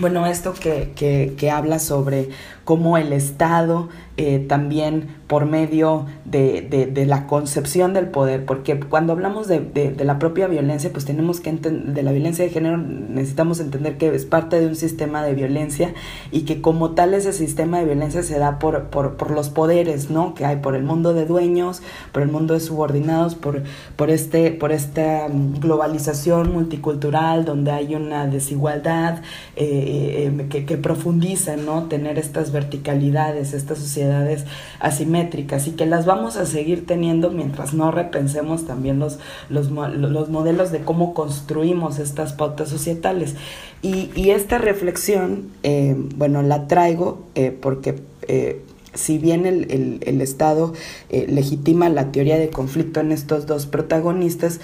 [0.00, 2.28] bueno, esto que, que, que habla sobre
[2.68, 9.12] cómo el Estado eh, también por medio de, de, la concepción del poder, porque cuando
[9.12, 12.78] hablamos de, de, la propia violencia, pues tenemos que entender, de la violencia de género,
[12.78, 15.94] necesitamos entender que es parte de un sistema de violencia
[16.32, 20.10] y que como tal ese sistema de violencia se da por, por, por los poderes,
[20.10, 20.34] ¿no?
[20.34, 23.62] Que hay por el mundo de dueños, por el mundo de subordinados, por,
[23.96, 29.22] por, este, por esta globalización multicultural donde hay una desigualdad
[29.56, 31.84] eh, eh, que, que profundiza, ¿no?
[31.84, 34.44] Tener estas verticalidades, estas sociedades
[34.80, 39.18] asimétricas y que las vamos a seguir teniendo mientras no repensemos también los,
[39.48, 43.36] los, los modelos de cómo construimos estas pautas societales.
[43.80, 48.02] Y, esta reflexión, eh, bueno, la traigo eh, porque...
[48.26, 48.62] Eh,
[48.94, 50.72] si bien el, el, el Estado
[51.10, 54.60] legitima la teoría de conflicto en estos dos protagonistas,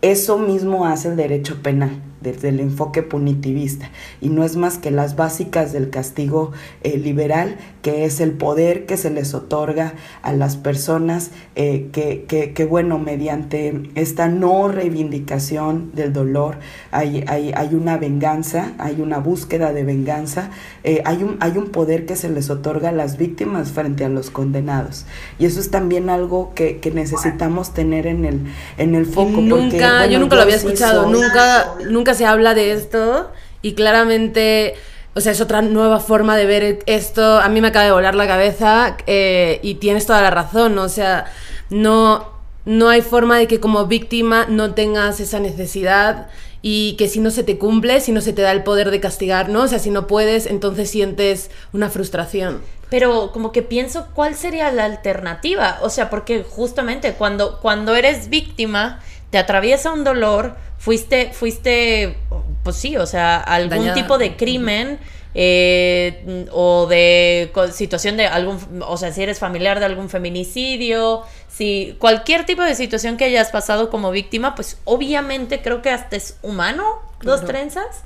[0.00, 3.90] eso mismo hace el derecho penal desde el enfoque punitivista.
[4.20, 8.86] Y no es más que las básicas del castigo eh, liberal que es el poder
[8.86, 14.68] que se les otorga a las personas eh, que, que, que, bueno mediante esta no
[14.68, 16.58] reivindicación del dolor
[16.92, 20.50] hay, hay, hay una venganza hay una búsqueda de venganza
[20.84, 24.08] eh, hay, un, hay un poder que se les otorga a las víctimas frente a
[24.08, 25.04] los condenados.
[25.38, 28.40] Y eso es también algo que, que necesitamos tener en el,
[28.78, 33.30] en el foco nunca, yo nunca lo había escuchado nunca nunca se habla de esto
[33.62, 34.74] y claramente,
[35.14, 37.38] o sea, es otra nueva forma de ver esto.
[37.38, 40.88] A mí me acaba de volar la cabeza eh, y tienes toda la razón, o
[40.88, 41.26] sea,
[41.70, 42.28] no,
[42.64, 46.28] no hay forma de que como víctima no tengas esa necesidad
[46.62, 49.00] y que si no se te cumple, si no se te da el poder de
[49.00, 49.62] castigar, ¿no?
[49.62, 52.62] O sea, si no puedes, entonces sientes una frustración.
[52.88, 58.28] Pero como que pienso cuál sería la alternativa, o sea, porque justamente cuando, cuando eres
[58.28, 59.00] víctima,
[59.32, 62.18] te atraviesa un dolor, fuiste, fuiste,
[62.62, 64.98] pues sí, o sea, algún tipo de crimen
[65.34, 71.96] eh, o de situación de algún, o sea, si eres familiar de algún feminicidio, si
[71.98, 76.36] cualquier tipo de situación que hayas pasado como víctima, pues obviamente creo que hasta es
[76.42, 78.04] humano, dos trenzas,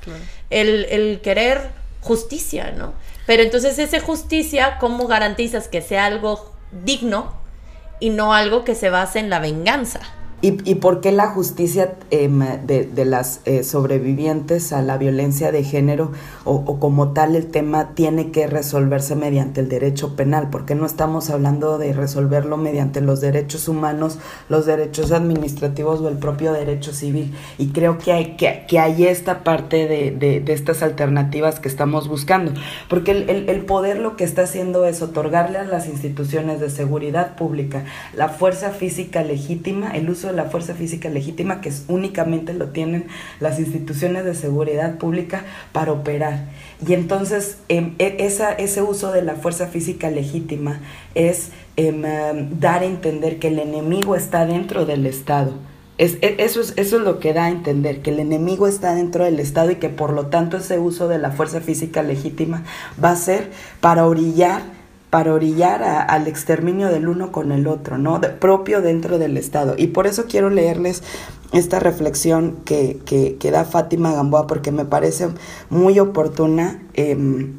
[0.50, 1.70] el, el querer
[2.02, 2.92] justicia, ¿no?
[3.26, 6.52] Pero entonces esa justicia, ¿cómo garantizas que sea algo
[6.84, 7.34] digno
[7.98, 10.02] y no algo que se base en la venganza?
[10.42, 15.50] ¿Y, y por qué la justicia em, de, de, las eh, sobrevivientes a la violencia
[15.50, 16.12] de género
[16.44, 20.50] o, como tal el tema tiene que resolverse mediante el derecho penal?
[20.50, 24.18] ¿Por qué no estamos hablando de resolverlo mediante los derechos humanos,
[24.50, 27.34] los derechos administrativos o el propio derecho civil?
[27.56, 32.08] Y creo que hay, que, que hay esta parte de, de, estas alternativas que estamos
[32.08, 32.52] buscando.
[32.90, 37.36] Porque el, el poder lo que está haciendo es otorgarle a las instituciones de seguridad
[37.36, 42.68] pública la fuerza física legítima, el uso de la fuerza física legítima que únicamente lo
[42.68, 43.06] tienen
[43.40, 46.46] las instituciones de seguridad pública para operar.
[46.86, 50.80] Y entonces eh, esa, ese uso de la fuerza física legítima
[51.14, 55.52] es eh, dar a entender que el enemigo está dentro del Estado
[55.98, 58.94] Es, e, eso, es, eso es lo que da a entender, que el enemigo está
[58.94, 62.64] dentro del Estado y que por lo tanto ese uso de la fuerza física legítima
[63.02, 64.62] va a ser para orillar,
[65.16, 68.20] para orillar al exterminio del uno con el otro, ¿no?
[68.38, 69.74] propio dentro del Estado.
[69.78, 71.02] Y por eso quiero leerles
[71.54, 75.28] esta reflexión que, que, da Fátima Gamboa porque me parece
[75.70, 76.82] muy oportuna.
[76.92, 77.54] Em,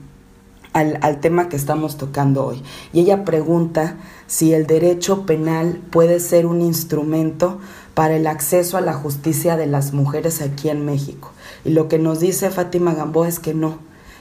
[0.74, 2.62] al, al, tema que estamos tocando hoy.
[2.94, 7.58] Y ella pregunta si el derecho penal puede ser un instrumento
[7.96, 11.32] para el acceso a la justicia de las mujeres aquí en México.
[11.66, 13.80] Y lo que nos dice Fátima Gamboa es que no,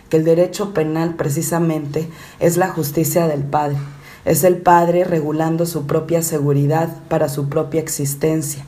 [0.09, 2.09] que el derecho penal precisamente
[2.41, 3.79] es la justicia del Padre.
[4.25, 8.65] Es el Padre regulando su propia seguridad para su propia existencia.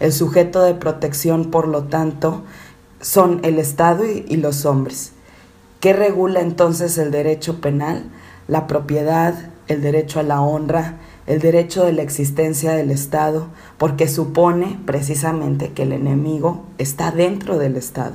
[0.00, 2.42] El sujeto de protección, por lo tanto,
[3.00, 5.12] son el Estado y, y los hombres.
[5.80, 8.04] ¿Qué regula entonces el derecho penal?
[8.48, 9.34] La propiedad,
[9.68, 10.96] el derecho a la honra,
[11.26, 17.58] el derecho de la existencia del Estado, porque supone precisamente que el enemigo está dentro
[17.58, 18.14] del Estado.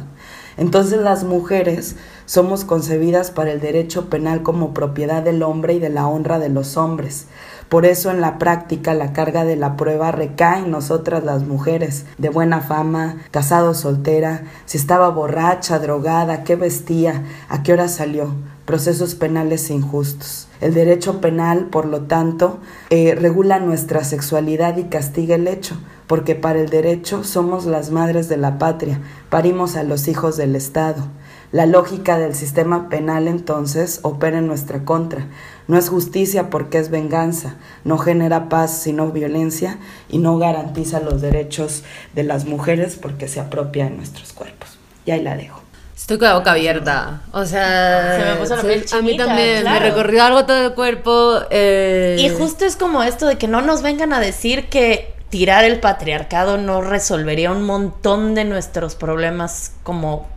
[0.58, 5.90] Entonces las mujeres somos concebidas para el derecho penal como propiedad del hombre y de
[5.90, 7.28] la honra de los hombres.
[7.70, 12.06] Por eso en la práctica la carga de la prueba recae en nosotras las mujeres,
[12.20, 18.36] de buena fama, casado soltera, si estaba borracha, drogada, qué vestía, a qué hora salió,
[18.66, 20.48] procesos penales injustos.
[20.62, 25.76] El derecho penal, por lo tanto, eh, regula nuestra sexualidad y castiga el hecho,
[26.14, 29.00] porque para el derecho somos las madres de la patria,
[29.32, 31.08] parimos a los hijos del Estado.
[31.52, 35.26] La lógica del sistema penal entonces opera en nuestra contra.
[35.68, 41.20] No es justicia porque es venganza, no genera paz sino violencia y no garantiza los
[41.20, 44.78] derechos de las mujeres porque se apropia de nuestros cuerpos.
[45.08, 45.64] Y ahí la dejo.
[45.96, 47.22] Estoy con la boca abierta.
[47.32, 50.74] O sea, se me puso la piel a mí también me recorrió algo todo el
[50.74, 51.40] cuerpo.
[51.50, 52.18] Eh.
[52.20, 55.80] Y justo es como esto de que no nos vengan a decir que tirar el
[55.80, 60.28] patriarcado no resolvería un montón de nuestros problemas como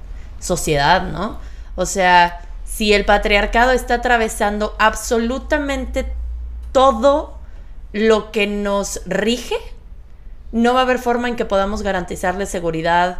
[0.41, 1.39] sociedad, ¿no?
[1.75, 6.11] O sea, si el patriarcado está atravesando absolutamente
[6.73, 7.37] todo
[7.93, 9.57] lo que nos rige,
[10.51, 13.19] no va a haber forma en que podamos garantizarle seguridad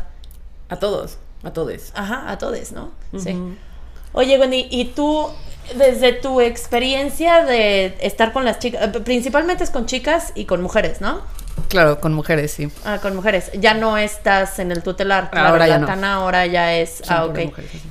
[0.71, 1.19] a todos.
[1.43, 1.93] A todos.
[1.95, 2.91] Ajá, a todos, ¿no?
[3.19, 3.39] Sí.
[4.15, 5.29] Oye, Wendy, ¿y tú,
[5.75, 11.03] desde tu experiencia de estar con las chicas, principalmente es con chicas y con mujeres,
[11.03, 11.21] ¿no?
[11.69, 12.69] Claro, con mujeres, sí.
[12.85, 13.51] Ah, con mujeres.
[13.55, 15.31] Ya no estás en el tutelar.
[15.33, 16.07] ahora ya no.
[16.07, 17.03] ahora ya es.
[17.09, 17.39] ah, ok.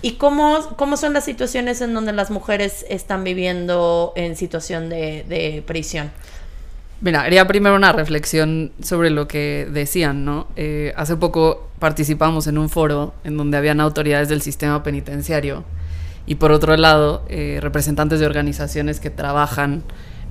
[0.02, 5.26] ¿Y cómo, cómo son las situaciones en donde las mujeres están viviendo en situación de,
[5.28, 6.12] de prisión?
[7.02, 10.48] Mira, haría primero una reflexión sobre lo que decían, ¿no?
[10.56, 15.66] Eh, hace poco participamos en un foro en donde habían autoridades del sistema penitenciario
[16.26, 19.84] y por otro lado eh, representantes de organizaciones que trabajan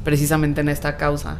[0.04, 1.38] precisamente en esta causa.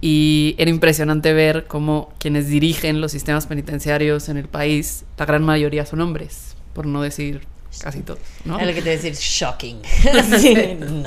[0.00, 5.44] Y era impresionante ver cómo quienes dirigen los sistemas penitenciarios en el país, la gran
[5.44, 7.42] mayoría son hombres, por no decir
[7.78, 8.58] casi todos, ¿no?
[8.58, 9.80] Es lo que te decir shocking.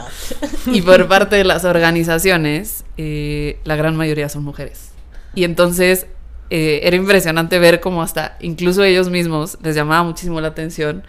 [0.67, 4.91] Y por parte de las organizaciones, eh, la gran mayoría son mujeres.
[5.35, 6.05] Y entonces
[6.49, 11.03] eh, era impresionante ver cómo hasta incluso ellos mismos les llamaba muchísimo la atención,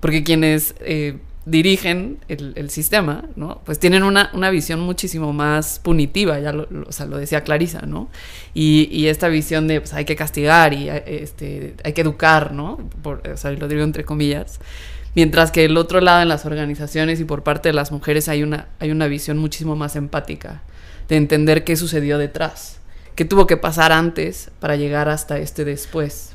[0.00, 3.60] porque quienes eh, dirigen el, sistema, ¿no?
[3.64, 7.82] Pues tienen una, una, visión muchísimo más punitiva, ya lo, o sea, lo decía Clarisa,
[7.82, 8.08] ¿no?
[8.54, 12.78] Y, y, esta visión de, pues hay que castigar y este, hay que educar, ¿no?
[13.02, 14.60] Por, o sea, lo digo entre comillas.
[15.14, 18.42] Mientras que el otro lado en las organizaciones y por parte de las mujeres hay
[18.42, 20.62] una, hay una visión muchísimo más empática,
[21.08, 22.78] de entender qué sucedió detrás,
[23.14, 26.30] qué tuvo que pasar antes para llegar hasta este después.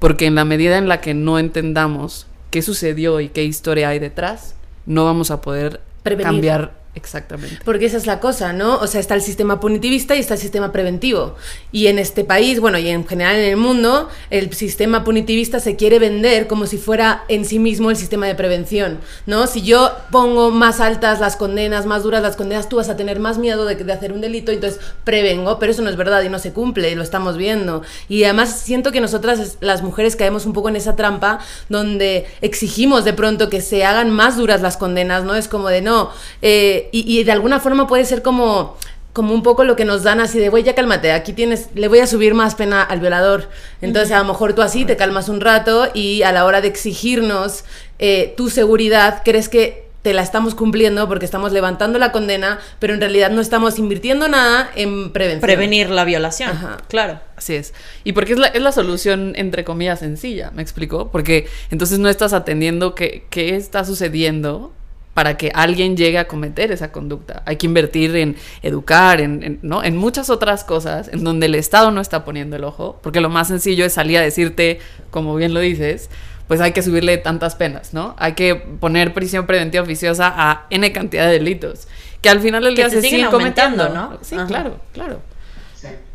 [0.00, 3.98] Porque en la medida en la que no entendamos qué sucedió y qué historia hay
[3.98, 4.54] detrás,
[4.86, 7.58] no vamos a poder cambiar Exactamente.
[7.64, 8.76] Porque esa es la cosa, ¿no?
[8.78, 11.36] O sea, está el sistema punitivista y está el sistema preventivo.
[11.70, 15.76] Y en este país, bueno, y en general en el mundo, el sistema punitivista se
[15.76, 19.46] quiere vender como si fuera en sí mismo el sistema de prevención, ¿no?
[19.46, 23.20] Si yo pongo más altas las condenas, más duras las condenas, tú vas a tener
[23.20, 26.28] más miedo de, de hacer un delito, entonces prevengo, pero eso no es verdad y
[26.28, 27.82] no se cumple, y lo estamos viendo.
[28.08, 33.04] Y además siento que nosotras, las mujeres, caemos un poco en esa trampa donde exigimos
[33.04, 35.36] de pronto que se hagan más duras las condenas, ¿no?
[35.36, 36.10] Es como de, no,
[36.42, 38.76] eh, y, de alguna forma puede ser como
[39.12, 41.88] como un poco lo que nos dan así de, güey, ya cálmate, aquí tienes, le
[41.88, 43.48] voy a subir más pena al violador.
[43.80, 46.68] Entonces, a lo mejor tú así te calmas un rato y a la hora de
[46.68, 47.64] exigirnos
[47.98, 52.94] eh, tu seguridad, crees que te la estamos cumpliendo porque estamos levantando la condena, pero
[52.94, 55.42] en realidad no estamos invirtiendo nada en prevención.
[55.42, 56.52] Prevenir la violación.
[56.88, 57.20] Claro.
[57.36, 57.74] Así es.
[58.04, 61.10] Y porque es la, es la solución, entre comillas, sencilla, ¿me explico?
[61.10, 64.72] Porque entonces no estás atendiendo qué, qué está sucediendo
[65.14, 67.42] para que alguien llegue a cometer esa conducta.
[67.46, 69.82] Hay que invertir en educar, en, ¿no?
[69.82, 73.28] en muchas otras cosas en donde el Estado no está poniendo el ojo, porque lo
[73.28, 74.78] más sencillo es salir a decirte,
[75.10, 76.10] como bien lo dices,
[76.46, 78.14] pues hay que subirle tantas penas, ¿no?
[78.18, 81.86] Hay que poner prisión preventiva oficiosa a N cantidad de delitos,
[82.22, 84.18] que al final del día se, siguen, cometiendo, ¿no?
[84.22, 85.20] Sí, claro, claro.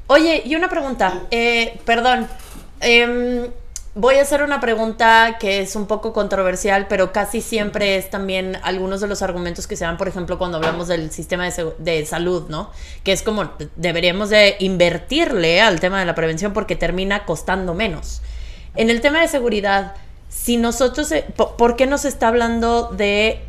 [0.08, 2.28] Oye, y una pregunta, eh, perdón,
[2.82, 3.50] eh,
[3.98, 8.58] Voy a hacer una pregunta que es un poco controversial, pero casi siempre es también
[8.62, 12.50] algunos de los argumentos que se dan, por ejemplo, cuando hablamos del sistema de, salud,
[12.50, 12.72] ¿no?
[13.06, 18.22] Que es como deberíamos de invertirle al tema de la prevención porque termina costando menos.
[18.76, 19.94] En el tema de seguridad,
[20.28, 23.40] si nosotros, eh, ¿por qué nos está hablando de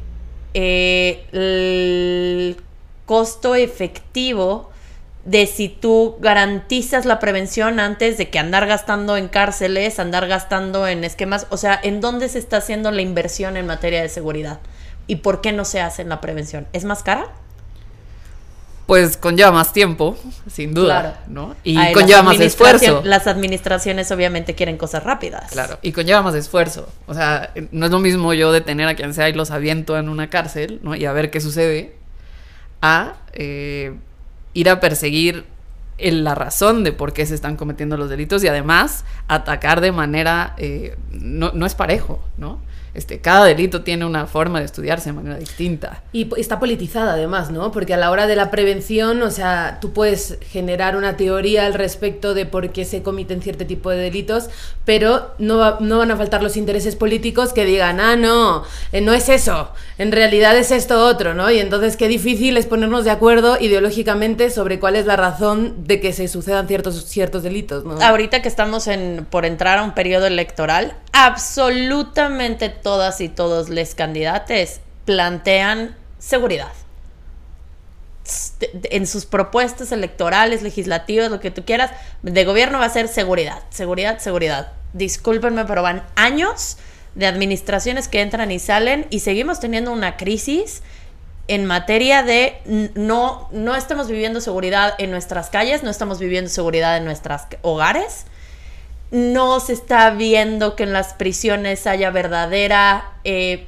[0.54, 2.56] eh, el
[3.04, 4.70] costo efectivo?
[5.26, 10.86] De si tú garantizas la prevención antes de que andar gastando en cárceles, andar gastando
[10.86, 14.60] en esquemas, o sea, ¿en dónde se está haciendo la inversión en materia de seguridad?
[15.08, 16.68] ¿Y por qué no se hace en la prevención?
[16.72, 17.26] ¿Es más cara?
[18.86, 20.16] Pues conlleva más tiempo,
[20.48, 21.56] sin duda, ¿no?
[21.64, 23.02] Y conlleva más esfuerzo.
[23.04, 25.50] Las administraciones obviamente quieren cosas rápidas.
[25.50, 26.88] Claro, y conlleva más esfuerzo.
[27.08, 30.08] O sea, no es lo mismo yo detener a quien sea y los aviento en
[30.08, 30.94] una cárcel, ¿no?
[30.94, 31.96] Y a ver qué sucede,
[32.80, 33.92] a eh,
[34.56, 35.44] ir a perseguir
[35.98, 40.54] la razón de por qué se están cometiendo los delitos y además atacar de manera,
[40.56, 42.60] eh, no, no es parejo, ¿no?
[42.96, 46.02] Este, cada delito tiene una forma de estudiarse de manera distinta.
[46.14, 47.70] Y está politizada además, ¿no?
[47.70, 51.74] Porque a la hora de la prevención, o sea, tú puedes generar una teoría al
[51.74, 54.48] respecto de por qué se comiten cierto tipo de delitos,
[54.86, 59.12] pero no, no van a faltar los intereses políticos que digan, ah, no, eh, no
[59.12, 61.50] es eso, en realidad es esto otro, ¿no?
[61.50, 66.00] Y entonces qué difícil es ponernos de acuerdo ideológicamente sobre cuál es la razón de
[66.00, 68.00] que se sucedan ciertos, ciertos delitos, ¿no?
[68.00, 73.96] Ahorita que estamos en, por entrar a un periodo electoral, absolutamente todas y todos les
[73.96, 76.70] candidatos plantean seguridad.
[78.90, 81.90] En sus propuestas electorales, legislativas, lo que tú quieras,
[82.22, 84.72] de gobierno va a ser seguridad, seguridad, seguridad.
[84.92, 86.76] Discúlpenme, pero van años
[87.16, 90.84] de administraciones que entran y salen y seguimos teniendo una crisis
[91.48, 92.60] en materia de
[92.94, 98.26] no, no estamos viviendo seguridad en nuestras calles, no estamos viviendo seguridad en nuestros hogares
[99.10, 103.12] no se está viendo que en las prisiones haya verdadera...
[103.24, 103.66] Eh,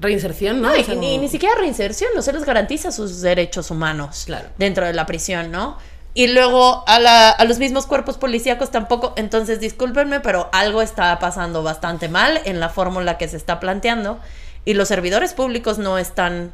[0.00, 0.70] reinserción, ¿no?
[0.96, 4.26] ni, siquiera reinserción, no se les garantiza sus derechos humanos
[4.58, 5.78] dentro de la prisión, ¿no?
[6.12, 9.14] Y luego a, a los mismos cuerpos policíacos tampoco.
[9.16, 14.20] Entonces, discúlpenme, pero algo está pasando bastante mal en la fórmula que se está planteando.
[14.64, 16.52] Y los servidores públicos no están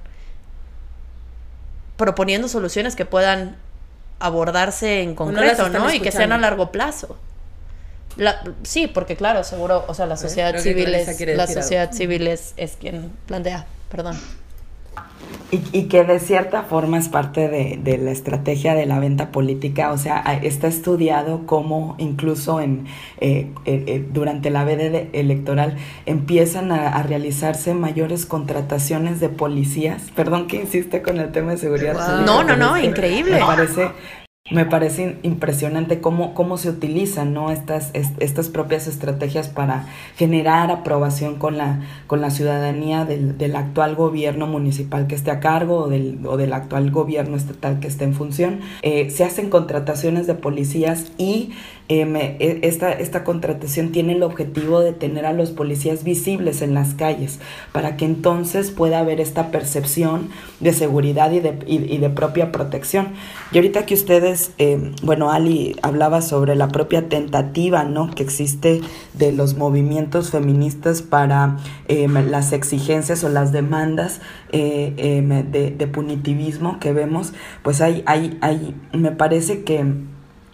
[1.97, 3.57] proponiendo soluciones que puedan
[4.19, 5.93] abordarse en concreto, ¿no?
[5.93, 7.19] Y que sean a largo plazo
[8.63, 13.11] sí, porque claro, seguro, o sea, la sociedad civil es, la sociedad civil es, quien
[13.27, 14.19] plantea, perdón.
[15.53, 19.99] Y, que de cierta forma es parte de, la estrategia de la venta política, o
[19.99, 22.87] sea, está estudiado cómo incluso en
[23.21, 30.03] eh, eh, eh, durante la veda electoral empiezan a, realizarse mayores contrataciones de policías.
[30.15, 32.25] Perdón que insiste con el tema de seguridad.
[32.25, 33.35] No, no, no, increíble.
[33.35, 33.91] Me parece
[34.51, 37.51] me parece impresionante cómo, cómo se utilizan ¿no?
[37.51, 39.87] estas, estas propias estrategias para
[40.17, 45.41] generar aprobación con la, con la ciudadanía del, del actual gobierno municipal que esté a
[45.41, 48.61] cargo o del, o del actual gobierno estatal que esté en función.
[48.83, 51.53] Eh, se hacen contrataciones de policías y
[51.91, 56.73] eh, e, esta, esta contratación tiene el objetivo de tener a los policías visibles en
[56.73, 57.41] las calles
[57.73, 60.29] para que entonces pueda haber esta percepción
[60.61, 63.09] de seguridad y de, y, de propia protección.
[63.51, 68.11] Y ahorita que ustedes, eh, bueno, Ali hablaba sobre la propia tentativa ¿no?
[68.11, 68.81] que existe
[69.15, 74.21] de los movimientos feministas para eh, las exigencias o las demandas
[74.53, 77.33] de, de punitivismo que vemos,
[77.63, 79.85] pues hay, hay, hay, me parece que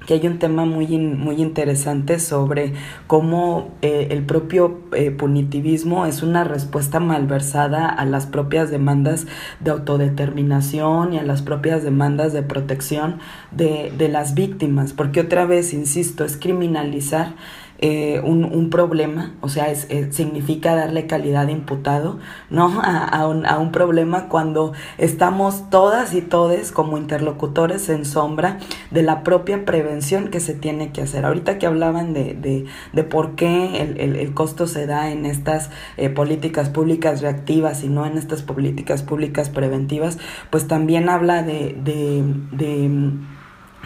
[0.07, 2.73] que hay un tema muy, muy interesante sobre
[3.07, 9.27] cómo eh, el propio eh, punitivismo es una respuesta malversada a las propias demandas
[9.61, 13.19] de autodeterminación y a las propias demandas de protección
[13.51, 17.35] de, de las víctimas, porque otra vez, insisto, es criminalizar
[17.79, 22.19] eh, un, un, problema, o sea, es, significa darle calidad de imputado,
[22.51, 22.81] ¿no?
[22.87, 28.59] A, a, un, problema cuando estamos todas y todes como interlocutores en sombra
[28.91, 31.25] de la propia prevención que se tiene que hacer.
[31.27, 35.27] Ahorita que hablaban de, de, de por qué el, el, el, costo se da en
[35.27, 40.19] estas eh, políticas públicas reactivas y no en estas políticas públicas preventivas,
[40.51, 42.23] pues también habla de, de,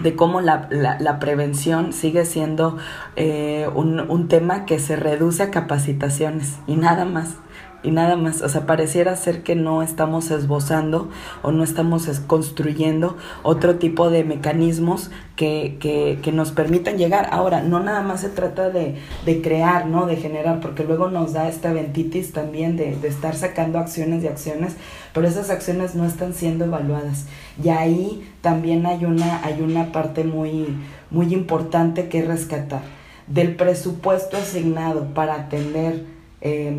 [0.02, 2.78] de cómo la, la, prevención sigue siendo
[3.16, 7.36] eh, un, un, tema que se reduce a capacitaciones y nada más.
[7.82, 8.42] y nada más.
[8.42, 11.08] O sea, pareciera ser que no estamos esbozando
[11.42, 17.28] o no estamos construyendo otro tipo de mecanismos que, que, que nos permitan llegar.
[17.32, 20.04] Ahora, no nada más se trata de, de, crear, ¿no?
[20.04, 24.28] De generar, porque luego nos da esta ventitis también de, de estar sacando acciones y
[24.28, 24.76] acciones,
[25.14, 27.24] pero esas acciones no están siendo evaluadas.
[27.62, 30.66] Y ahí también hay una, hay una parte muy,
[31.10, 32.82] muy importante que rescatar.
[33.26, 36.04] Del presupuesto asignado para atender
[36.40, 36.74] eh,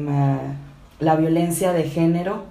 [1.00, 2.44] la violencia de género,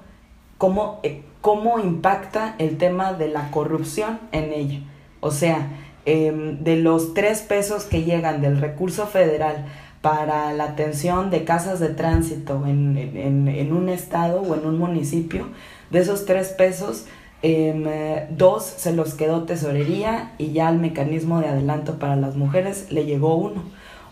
[0.58, 4.80] cómo, eh, cómo impacta el tema de la corrupción en ella.
[5.20, 5.68] O sea,
[6.04, 9.66] em, de los tres pesos que llegan del recurso federal
[10.02, 15.48] para la atención de casas de tránsito en, en, un estado o en un municipio,
[15.90, 17.06] de esos tres pesos,
[17.43, 17.84] em,
[18.30, 23.05] dos se los quedó tesorería y ya al mecanismo de adelanto para las mujeres le
[23.05, 23.62] llegó uno.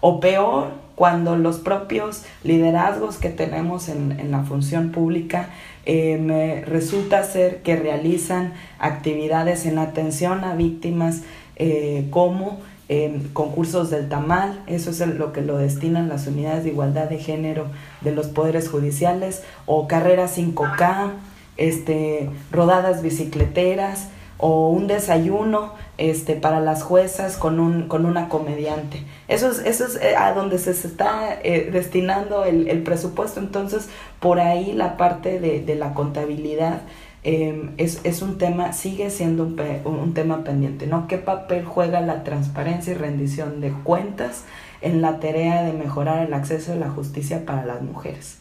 [0.00, 0.68] O peor,
[0.98, 5.48] cuando los propios liderazgos que tenemos en, la función pública
[5.86, 11.22] eh, resulta ser que realizan actividades en atención a víctimas
[11.54, 12.58] eh, como
[12.88, 17.18] em, concursos del tamal, eso es lo que lo destinan las unidades de igualdad de
[17.18, 17.66] género
[18.00, 21.12] de los poderes judiciales, o carreras 5K,
[21.58, 29.02] este, rodadas bicicleteras, o un desayuno este, para las juezas con, un, con una comediante.
[29.26, 33.40] Eso es, eso es eh, a donde se, está eh, destinando el, el, presupuesto.
[33.40, 33.88] Entonces,
[34.20, 36.82] por ahí la parte de, de la contabilidad
[37.24, 41.08] em, es, es, un tema, sigue siendo un, un, tema pendiente, ¿no?
[41.08, 44.44] ¿Qué papel juega la transparencia y rendición de cuentas
[44.82, 48.37] en la tarea de mejorar el acceso a la justicia para las mujeres?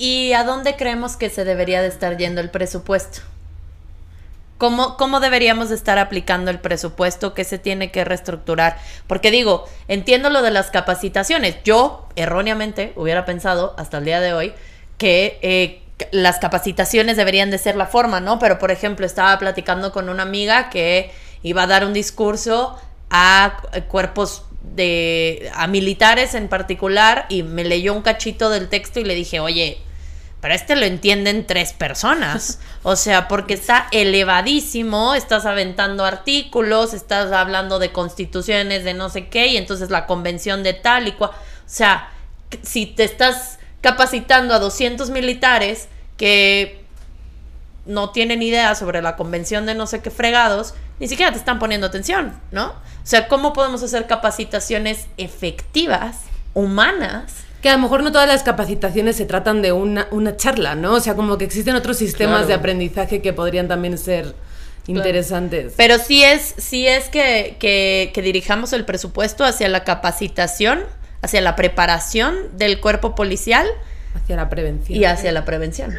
[0.00, 3.20] ¿Y a dónde creemos que se debería de estar yendo el presupuesto?
[4.56, 8.78] ¿Cómo, ¿Cómo deberíamos estar aplicando el presupuesto que se tiene que reestructurar?
[9.06, 11.56] Porque digo, entiendo lo de las capacitaciones.
[11.64, 14.54] Yo, erróneamente, hubiera pensado hasta el día de hoy
[14.96, 15.82] que eh,
[16.12, 18.38] las capacitaciones deberían de ser la forma, ¿no?
[18.38, 21.10] Pero, por ejemplo, estaba platicando con una amiga que
[21.42, 22.80] iba a dar un discurso
[23.10, 29.04] a cuerpos de a militares en particular y me leyó un cachito del texto y
[29.04, 29.82] le dije, oye,
[30.40, 32.58] pero este lo entienden tres personas.
[32.82, 39.28] O sea, porque está elevadísimo, estás aventando artículos, estás hablando de constituciones, de no sé
[39.28, 41.32] qué, y entonces la convención de tal y cual.
[41.32, 41.34] O
[41.66, 42.08] sea,
[42.62, 46.82] si te estás capacitando a 200 militares que
[47.84, 51.58] no tienen idea sobre la convención de no sé qué fregados, ni siquiera te están
[51.58, 52.68] poniendo atención, ¿no?
[52.68, 56.20] O sea, ¿cómo podemos hacer capacitaciones efectivas,
[56.54, 57.32] humanas?
[57.62, 60.94] Que a lo mejor no todas las capacitaciones se tratan de una, una charla, ¿no?
[60.94, 64.34] O sea, como que existen otros sistemas de aprendizaje que podrían también ser
[64.86, 65.74] interesantes.
[65.76, 70.80] Pero sí es, sí es que, que, que, dirijamos el presupuesto hacia la capacitación,
[71.22, 73.66] hacia la preparación del cuerpo policial.
[74.14, 74.98] Hacia la prevención.
[74.98, 75.94] Y hacia la prevención.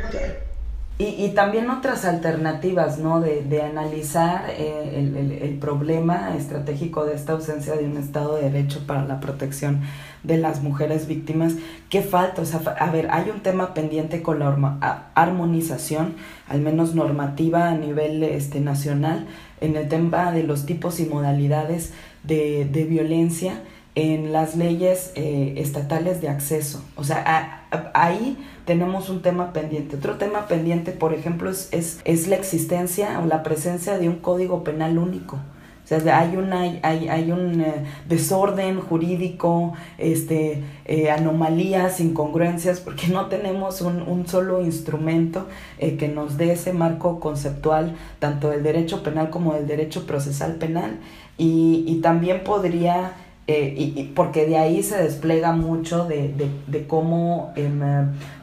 [1.04, 3.22] Y, también otras alternativas, ¿no?
[3.22, 8.36] De, de analizar eh, el, el, el, problema estratégico de esta ausencia de un Estado
[8.36, 9.82] de Derecho para la protección
[10.22, 11.56] de las mujeres víctimas.
[11.90, 12.44] ¿Qué falta?
[12.44, 16.14] O sea, a ver, hay un tema pendiente con la armonización,
[16.48, 19.26] al menos normativa a nivel este, nacional,
[19.60, 21.94] en el tema de los tipos y modalidades
[22.24, 23.64] de, de violencia
[23.96, 26.84] en las leyes eh, estatales de acceso.
[26.96, 28.38] O sea, ahí
[28.72, 29.98] tenemos un tema pendiente.
[29.98, 34.16] Otro tema pendiente, por ejemplo, es, es, es, la existencia o la presencia de un
[34.20, 35.36] código penal único.
[35.36, 43.10] O sea, hay, una, hay, hay un eh, desorden jurídico, este, eh, anomalías, incongruencias, porque
[43.10, 45.48] no tenemos un, un solo instrumento
[45.78, 50.98] que nos dé ese marco conceptual, tanto del derecho penal como del derecho procesal penal.
[51.38, 53.16] Y, y también podría
[53.52, 56.34] eh, y, porque de ahí se despliega mucho de,
[56.68, 57.82] de, cómo em,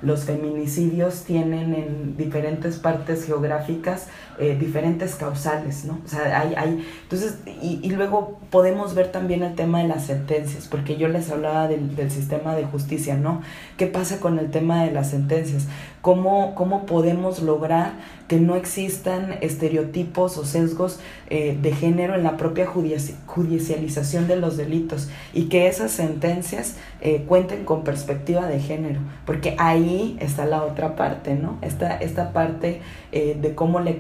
[0.03, 5.99] los feminicidios tienen en diferentes partes geográficas eh, diferentes causales, ¿no?
[6.05, 10.05] O sea, hay, hay entonces, y, y, luego podemos ver también el tema de las
[10.05, 13.41] sentencias, porque yo les hablaba del, del, sistema de justicia, ¿no?
[13.79, 15.69] ¿Qué pasa con el tema de las sentencias?
[16.01, 17.93] ¿Cómo, cómo podemos lograr
[18.29, 24.57] que no existan estereotipos o sesgos eh, de género en la propia judicialización de los
[24.57, 30.63] delitos y que esas sentencias eh, cuenten con perspectiva de género, porque ahí está la
[30.63, 31.59] otra parte, ¿no?
[31.63, 32.81] Esta, esta parte
[33.13, 33.99] eh, de cómo le,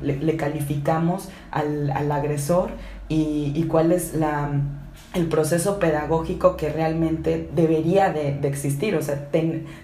[0.00, 2.70] le, calificamos al, al agresor
[3.08, 4.50] y, y, cuál es la
[5.14, 8.96] el proceso pedagógico que realmente debería de, existir.
[8.96, 9.30] O sea,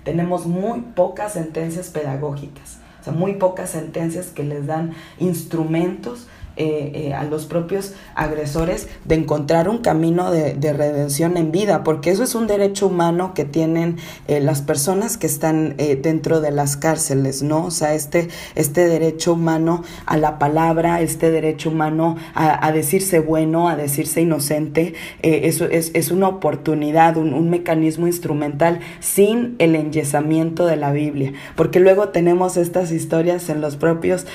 [0.05, 2.79] tenemos muy pocas sentencias pedagógicas.
[3.01, 6.27] O sea, muy pocas sentencias que les dan instrumentos
[6.57, 12.11] eh, eh, a los propios agresores de encontrar un camino de, redención en vida, porque
[12.11, 13.97] eso es un derecho humano que tienen
[14.29, 17.65] eh, las personas que están dentro de las cárceles, ¿no?
[17.65, 23.69] O sea, este, este derecho humano a la palabra, este derecho humano a, decirse bueno,
[23.69, 30.67] a decirse inocente, eso es, es, una oportunidad, un, un mecanismo instrumental sin el enyesamiento
[30.67, 34.27] de la Biblia, porque luego tenemos estas historias en los propios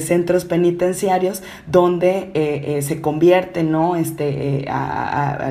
[0.00, 3.96] centros penitenciarios donde eh, eh, se convierten, ¿no?
[3.96, 5.50] Este, eh, a,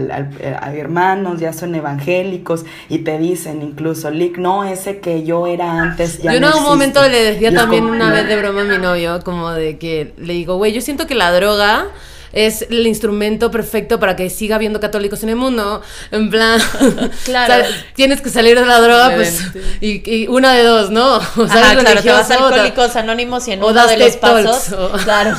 [0.76, 6.22] hermanos, ya son evangélicos y te dicen incluso, Lick, no, ese que yo era antes
[6.22, 9.22] ya Yo en un momento le decía también una vez de broma a mi novio,
[9.24, 11.88] como de que le digo, güey, yo siento que la droga
[12.34, 15.82] es el instrumento perfecto para que siga habiendo católicos en el mundo.
[16.12, 16.60] En plan,
[17.26, 17.66] claro.
[17.96, 19.40] tienes que salir de la droga, pues,
[19.80, 21.04] y, una de dos, ¿no?
[21.44, 25.36] O sea, claro, te vas a Alcohólicos Anónimos y en uno de los pasos, claro,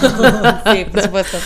[0.72, 1.38] sí, por supuesto.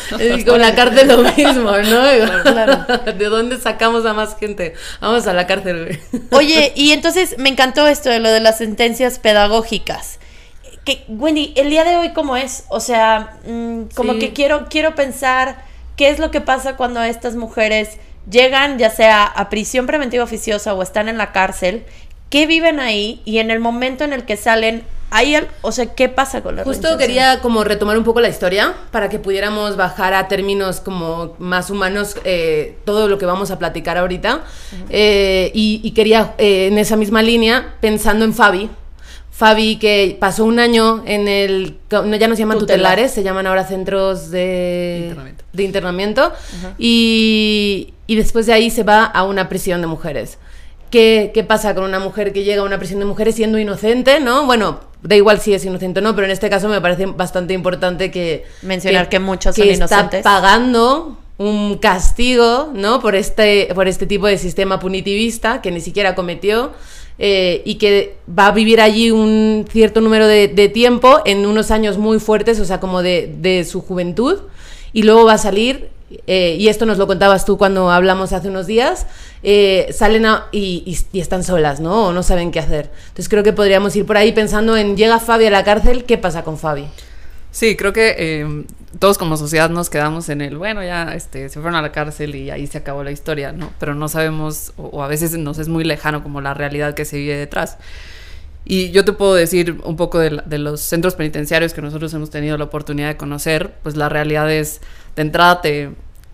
[0.47, 2.43] con la cárcel lo mismo, ¿no?
[2.43, 2.87] Claro,
[3.17, 4.75] ¿De dónde sacamos a más gente?
[5.01, 6.01] Vamos a la cárcel.
[6.31, 10.19] Oye, y entonces me encantó esto de lo de las sentencias pedagógicas
[10.89, 12.65] que, Wendy, el día de hoy, ¿cómo es?
[12.71, 15.63] O sea, mm, como que quiero, quiero pensar
[15.97, 17.99] qué es lo que pasa cuando estas mujeres
[18.31, 21.85] llegan, ya sea a prisión preventiva oficiosa o están en la cárcel,
[22.31, 26.09] qué viven ahí y en el momento en el que salen, hay, o sea, ¿qué
[26.09, 30.15] pasa con la Justo quería como retomar un poco la historia para que pudiéramos bajar
[30.15, 34.41] a términos como más humanos eh, todo lo que vamos a platicar ahorita.
[34.89, 38.71] Eh, y, quería, eh, en esa misma línea, pensando en Fabi,
[39.39, 41.77] Fabi, que pasó un año en el.
[41.89, 45.15] Ya no se llaman tutelares, se llaman ahora centros de
[45.57, 46.33] internamiento.
[46.77, 50.39] y, después de ahí se va a una prisión de mujeres.
[50.91, 54.19] ¿Qué, ¿Qué, pasa con una mujer que llega a una prisión de mujeres siendo inocente,
[54.19, 54.45] no?
[54.45, 57.55] Bueno, da igual si es inocente o no, pero en este caso me parece bastante
[57.55, 58.45] importante que...
[58.63, 60.19] Mencionar que, muchos son inocentes.
[60.19, 63.01] está pagando un castigo, ¿no?
[63.01, 66.73] Por este, por este tipo de sistema punitivista que ni siquiera cometió
[67.21, 71.99] eh, y que va a vivir allí un cierto número de, tiempo en unos años
[71.99, 74.39] muy fuertes, o sea, como de, su juventud,
[74.93, 75.89] y luego va a salir,
[76.27, 79.07] eh, y esto nos lo contabas tú cuando hablamos hace unos días,
[79.43, 82.07] eh, salen y, están solas, ¿no?
[82.07, 82.91] O no saben qué hacer.
[83.09, 86.19] Entonces creo que podríamos ir por ahí pensando en, llega Fabi a la cárcel, ¿qué
[86.19, 86.87] pasa con Fabi?
[87.51, 88.67] Sí, creo que
[88.99, 92.35] todos como sociedad nos quedamos en el, bueno, ya este, se fueron a la cárcel
[92.35, 93.71] y ahí se acabó la historia, ¿no?
[93.79, 97.19] Pero no sabemos, o, a veces nos es muy lejano como la realidad que se
[97.19, 97.79] vive detrás.
[98.65, 102.59] Y yo te puedo decir un poco de, los centros penitenciarios que nosotros hemos tenido
[102.59, 104.81] la oportunidad de conocer, pues la realidad es,
[105.17, 105.91] de entrada te,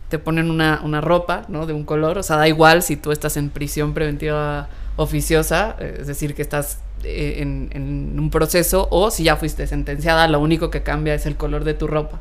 [0.08, 1.66] te ponen una, una ropa, ¿no?
[1.66, 6.06] De un color, o sea, da igual si tú estás en prisión preventiva oficiosa, es
[6.06, 10.82] decir, que estás eh, en, un proceso o si ya fuiste sentenciada, lo único que
[10.82, 12.20] cambia es el color de tu ropa,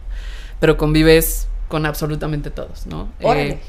[0.60, 3.10] pero convives con absolutamente todos, ¿no?
[3.20, 3.60] Eh,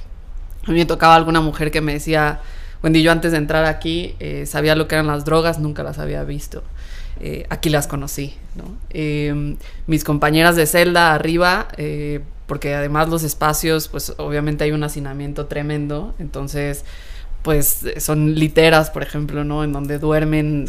[0.67, 2.41] a mí me tocaba alguna mujer que me decía,
[2.83, 5.99] Wendy, yo antes de entrar aquí eh, sabía lo que eran las drogas, nunca las
[5.99, 6.62] había visto.
[7.49, 8.65] aquí las conocí, ¿no?
[9.87, 11.69] mis compañeras de celda arriba,
[12.47, 16.85] porque además los espacios, pues obviamente hay un hacinamiento tremendo, entonces
[17.45, 19.65] pues son literas, por ejemplo, ¿no?
[19.65, 20.65] En donde duermen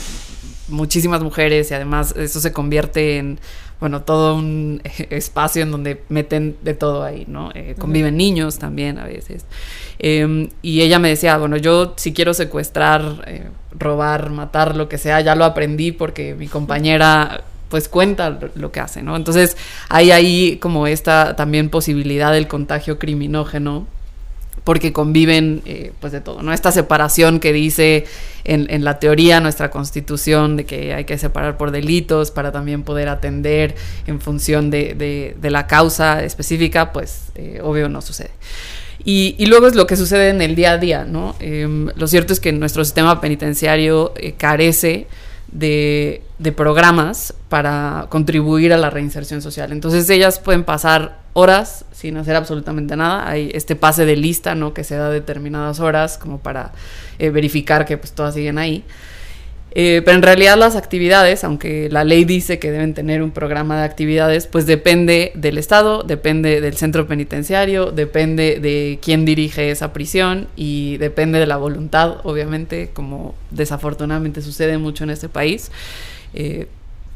[0.67, 3.39] muchísimas mujeres y además eso se convierte en,
[3.79, 7.51] bueno, todo un espacio en donde meten de todo ahí, ¿no?
[7.53, 9.45] Eh, conviven niños también a veces.
[9.99, 14.97] Em, y ella me decía, bueno, yo si quiero secuestrar, eh, robar, matar, lo que
[14.97, 19.15] sea, ya lo aprendí porque mi compañera pues cuenta lo que hace, ¿no?
[19.15, 19.57] Entonces
[19.89, 23.87] hay ahí como esta también posibilidad del contagio criminógeno
[24.65, 26.51] porque conviven eh, pues de todo, ¿no?
[26.51, 28.05] Esta separación que dice
[28.43, 33.07] en, la teoría nuestra constitución de que hay que separar por delitos para también poder
[33.07, 33.75] atender
[34.07, 38.31] en función de, la causa específica, pues eh, obvio no sucede.
[39.03, 41.35] Y, luego es lo que sucede en el día a día, ¿no?
[41.39, 45.05] Em, lo cierto es que nuestro sistema penitenciario eh, carece
[45.55, 49.71] de, de, programas para contribuir a la reinserción social.
[49.71, 53.29] Entonces ellas pueden pasar horas sin hacer absolutamente nada.
[53.29, 54.73] Hay este pase de lista, ¿no?
[54.73, 56.73] Que se da determinadas horas como para
[57.19, 58.83] eh, verificar que pues todas siguen ahí.
[59.77, 63.79] Eh, pero en realidad las actividades, aunque la ley dice que deben tener un programa
[63.79, 69.91] de actividades, pues depende del Estado, depende del centro penitenciario, depende de quién dirige esa
[69.91, 75.69] prisión y depende de la voluntad, obviamente, como desafortunadamente sucede mucho en este país.
[76.33, 76.67] Eh,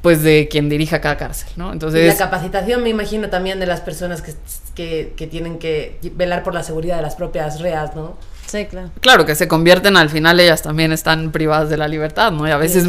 [0.02, 1.74] pues de quien dirija cada cárcel, ¿no?
[1.74, 2.06] Entonces...
[2.06, 4.34] Y la capacitación, me imagino, también de las personas que,
[4.74, 8.16] que, que tienen que velar por la seguridad de las propias reas, ¿no?
[8.50, 8.90] Sí, claro.
[9.00, 12.48] Claro, que se convierten al final, ellas también están privadas de la libertad, ¿no?
[12.48, 12.88] Y a veces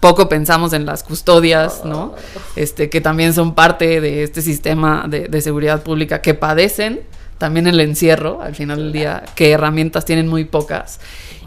[0.00, 2.16] poco pensamos en las custodias, ¿no?
[2.56, 7.02] Este, que también son parte de este sistema de, de seguridad pública que padecen
[7.38, 10.98] también el encierro, al final del día, que herramientas tienen muy pocas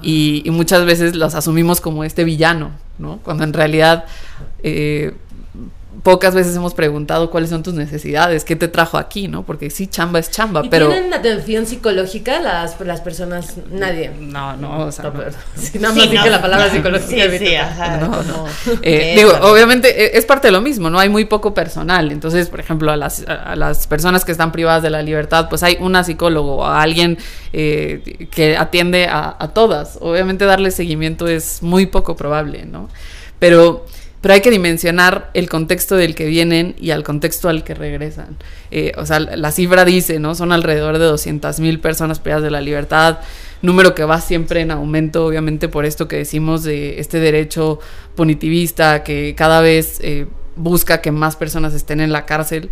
[0.01, 3.19] y, y muchas veces las asumimos como este villano, ¿no?
[3.23, 4.05] Cuando en realidad
[4.63, 5.13] eh,
[6.03, 9.43] pocas veces hemos preguntado cuáles son tus necesidades, qué te trajo aquí, ¿no?
[9.43, 10.89] Porque sí, chamba es chamba, ¿Y pero...
[10.89, 13.55] ¿Tienen atención psicológica las, las personas?
[13.71, 14.11] Nadie.
[14.19, 15.21] No, no, o sea, No, no.
[15.55, 17.29] sí, nada más Sí, la palabra psicológica.
[17.29, 17.97] Sí, sí, ajá.
[17.97, 18.45] No,
[18.81, 20.97] Eh, digo, obviamente eh, es parte de lo mismo, ¿no?
[20.97, 22.11] Hay muy poco personal.
[22.11, 25.61] Entonces, por ejemplo, a las, a las personas que están privadas de la libertad, pues
[25.61, 27.17] hay una psicólogo o alguien
[27.53, 29.97] eh, que atiende a, a todas.
[30.01, 32.89] Obviamente darle seguimiento es muy poco probable, ¿no?
[33.39, 33.85] Pero,
[34.21, 38.37] pero hay que dimensionar el contexto del que vienen y al contexto al que regresan.
[38.69, 40.35] Eh, o sea, la cifra dice, ¿no?
[40.35, 43.19] Son alrededor de 200 mil personas privadas de la libertad,
[43.63, 47.79] número que va siempre en aumento, obviamente por esto que decimos de este derecho
[48.15, 52.69] punitivista que cada vez eh, busca que más personas estén en la cárcel.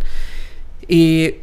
[0.86, 1.34] Y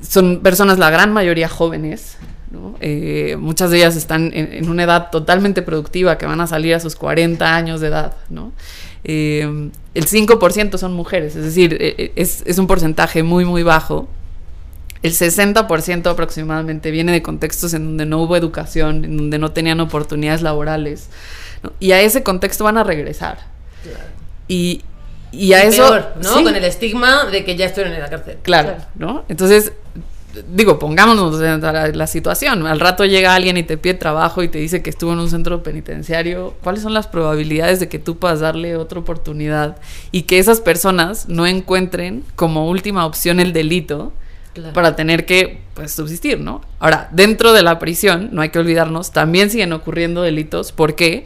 [0.00, 2.18] son personas, la gran mayoría jóvenes,
[2.52, 2.76] ¿no?
[2.80, 6.74] Eh, muchas de ellas están en, en una edad totalmente productiva, que van a salir
[6.74, 8.52] a sus 40 años de edad, ¿no?
[9.04, 14.08] Eh, el 5% son mujeres, es decir, eh, es, es un porcentaje muy, muy bajo.
[15.02, 19.80] El 60% aproximadamente viene de contextos en donde no hubo educación, en donde no tenían
[19.80, 21.08] oportunidades laborales.
[21.62, 21.72] ¿no?
[21.80, 23.38] Y a ese contexto van a regresar.
[24.46, 24.82] Y,
[25.32, 25.88] y a Y eso...
[25.88, 26.34] peor, ¿no?
[26.36, 28.38] sí, Con el estigma de que ya estuvieron en la cárcel.
[28.42, 29.24] Claro, ¿no?
[29.28, 29.72] Entonces,
[30.48, 32.66] digo, pongámonos en la, la situación.
[32.66, 35.30] Al rato llega alguien y te pide trabajo y te dice que estuvo en un
[35.30, 36.54] centro penitenciario.
[36.62, 39.76] ¿Cuáles son las probabilidades de que tú puedas darle otra oportunidad
[40.12, 44.12] y que esas personas no encuentren como última opción el delito?
[44.52, 44.72] Claro.
[44.72, 46.60] para tener que pues, subsistir, ¿no?
[46.80, 50.72] Ahora, dentro de la prisión, no hay que olvidarnos, también siguen ocurriendo delitos.
[50.72, 51.22] ¿Por qué?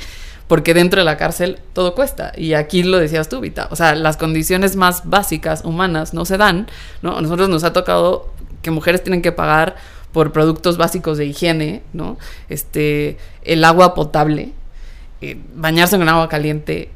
[0.46, 2.32] Porque dentro de la cárcel todo cuesta.
[2.36, 3.68] Y aquí lo decías tú, Vita.
[3.70, 6.66] O sea, las condiciones más básicas, humanas, no se dan,
[7.00, 7.16] ¿no?
[7.16, 8.33] A nosotros nos ha tocado
[8.64, 9.76] que mujeres tienen que pagar
[10.12, 12.18] por productos básicos de higiene, ¿no?
[12.48, 14.50] Este, el agua potable,
[15.20, 16.88] eh, bañarse con agua caliente,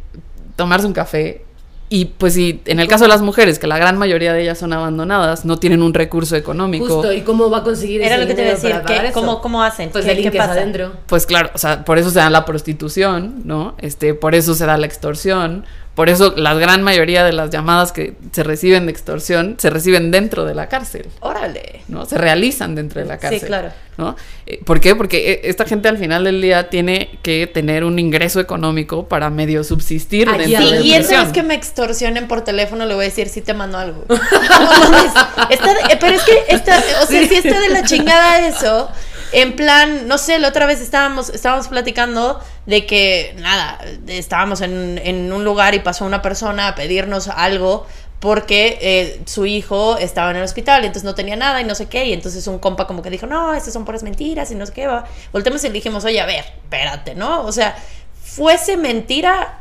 [0.57, 1.43] tomarse un café.
[1.91, 4.59] Y pues si en el caso de las mujeres, que la gran mayoría de ellas
[4.59, 6.85] son abandonadas, no tienen un recurso económico.
[6.87, 8.83] Justo, ¿y cómo va a conseguir Era ese lo que te iba a decir, para
[8.85, 9.21] pagar ¿qué- eso?
[9.21, 9.89] cómo- cómo hacen?
[9.91, 10.53] Pues ¿Qué- pasa?
[10.53, 10.93] adentro.
[11.07, 13.75] Pues claro, o sea, por eso se da la prostitución, ¿no?
[13.79, 15.65] Este, por eso se da la extorsión,
[15.99, 20.13] por eso la gran mayoría de las llamadas que se reciben de extorsión se reciben
[20.13, 21.81] dentro de la cárcel, Órale.
[21.89, 22.07] ¿no?
[22.07, 23.49] Se realizan dentro de la Sí, cárcel.
[23.49, 23.71] claro.
[23.97, 24.15] ¿no?
[24.47, 24.95] Eh, ¿Por qué?
[24.95, 29.29] Porque eh, esta gente al final del día tiene que tener un ingreso económico para
[29.29, 31.25] medio subsistir Allí dentro Sí, de y la prisión.
[31.25, 34.05] vez que me extorsionen por teléfono, le voy a decir si te mando algo.
[34.09, 38.47] No está de- eh, pero es que, está, o sea, si está de la chingada
[38.47, 38.89] eso,
[39.33, 45.01] en plan, no sé, la otra vez estábamos, estábamos platicando de que, nada, estábamos en,
[45.05, 47.87] en un lugar y pasó una persona a pedirnos algo
[48.21, 51.77] porque eh, su hijo estaba en el hospital y entonces no tenía nada y no
[51.77, 54.57] sé qué y entonces un compa como que dijo no estas son puras mentiras y
[54.57, 57.77] no sé qué va volteamos y le dijimos oye a ver espérate no o sea
[58.25, 59.61] fuese mentira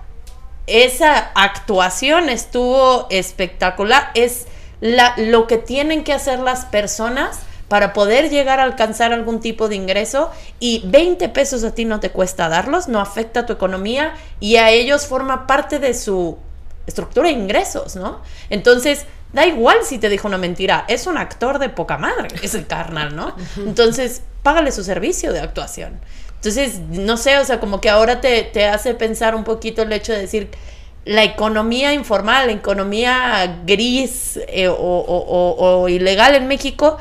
[0.68, 4.12] esa actuación estuvo espectacular.
[4.14, 4.46] Es
[4.82, 9.68] la, lo que tienen que hacer las personas para poder llegar a alcanzar algún tipo
[9.68, 14.14] de ingreso y 20 pesos a ti no te cuesta darlos, no afecta tu economía
[14.40, 16.38] y a ellos forma parte de su
[16.86, 18.22] estructura de ingresos, ¿no?
[18.50, 22.54] Entonces, da igual si te dijo una mentira, es un actor de poca madre, es
[22.56, 23.36] el carnal, ¿no?
[23.58, 26.00] Entonces, págale su servicio de actuación.
[26.36, 29.92] Entonces, no sé, o sea, como que ahora te, te hace pensar un poquito el
[29.92, 30.50] hecho de decir,
[31.04, 36.98] la economía informal, la economía gris eh, o, o- o- o ilegal en México,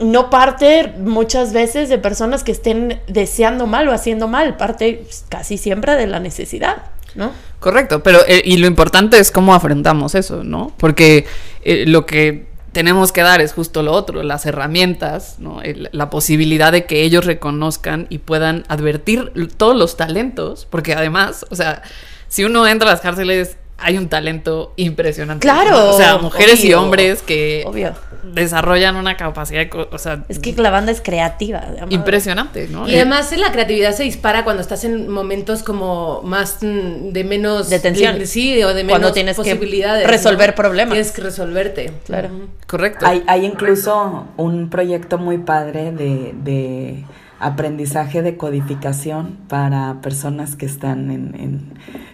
[0.00, 5.24] no parte muchas veces de personas que estén deseando mal o haciendo mal, parte pues,
[5.28, 6.78] casi siempre de la necesidad,
[7.14, 7.32] ¿no?
[7.58, 10.72] Correcto, pero eh, y lo importante es cómo afrontamos eso, ¿no?
[10.78, 11.26] Porque
[11.62, 15.60] eh, lo que tenemos que dar es justo lo otro, las herramientas, ¿no?
[15.60, 21.44] El- la posibilidad de que ellos reconozcan y puedan advertir todos los talentos, porque además,
[21.50, 21.82] o sea,
[22.28, 25.42] si uno entra a las cárceles hay un talento impresionante.
[25.46, 25.90] Claro, ¿no?
[25.90, 27.92] O sea, mujeres y hombres que obvio.
[28.22, 31.62] desarrollan una capacidad, de co- o sea, Es que la banda es creativa.
[31.88, 32.88] impresionante, ¿no?
[32.88, 37.70] Y además la creatividad se dispara cuando estás en momentos como más mm, de menos
[37.70, 38.18] De tensión.
[38.18, 40.06] de- sí, o de menos Cuando tienes que posibilidades.
[40.06, 40.54] resolver ¿no?
[40.54, 40.92] problemas.
[40.94, 41.92] Tienes que resolverte.
[42.06, 42.28] Claro.
[42.66, 43.06] Correcto.
[43.06, 47.04] Hay, hay incluso un proyecto muy padre de, de
[47.40, 51.34] aprendizaje de codificación para personas que están en,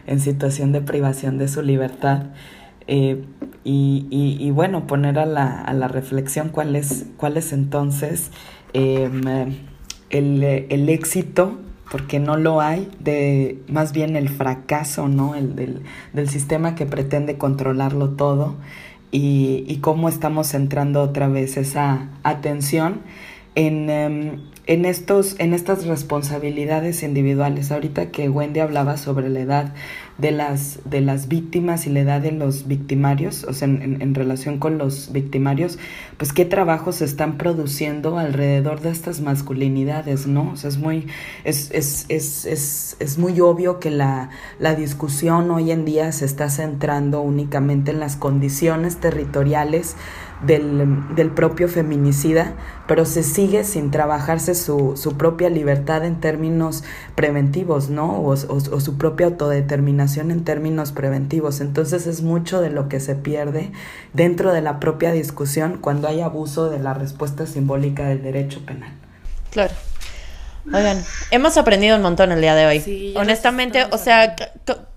[0.06, 2.28] en- situación de privación de su libertad.
[2.86, 3.24] Eh,
[3.64, 7.06] y, y- bueno, poner a la, a la reflexión cuál es,
[7.52, 8.30] entonces
[8.72, 9.22] em,
[10.10, 11.58] el, el éxito
[11.90, 15.34] porque no lo hay, de más bien el fracaso, ¿no?
[15.34, 18.56] El del, del sistema que pretende controlarlo todo
[19.12, 23.00] y, y, cómo estamos centrando otra vez esa atención
[23.54, 27.70] en, em, en, estos, en estas responsabilidades individuales.
[27.70, 29.74] Ahorita que Wendy hablaba sobre la edad
[30.18, 34.58] de las, de las víctimas y la edad de los victimarios, o sea, en, relación
[34.58, 35.78] con los victimarios,
[36.16, 40.52] pues qué trabajos se están produciendo alrededor de estas masculinidades, ¿no?
[40.52, 41.06] O sea, es muy,
[41.44, 46.24] es, es, es, es, es muy obvio que la, la discusión hoy en día se
[46.24, 49.96] está centrando únicamente en las condiciones territoriales
[50.42, 52.52] del, del, propio feminicida,
[52.86, 56.84] pero se sigue sin trabajarse su, su propia libertad en términos
[57.14, 58.18] preventivos, ¿no?
[58.18, 61.60] O, o, o, su propia autodeterminación en términos preventivos.
[61.60, 63.72] Entonces es mucho de lo que se pierde
[64.12, 68.92] dentro de la propia discusión cuando hay abuso de la respuesta simbólica del derecho penal.
[69.50, 69.72] Claro.
[70.72, 72.80] Oigan, hemos aprendido un montón el día de hoy.
[72.80, 74.34] Sí, Honestamente, o sea,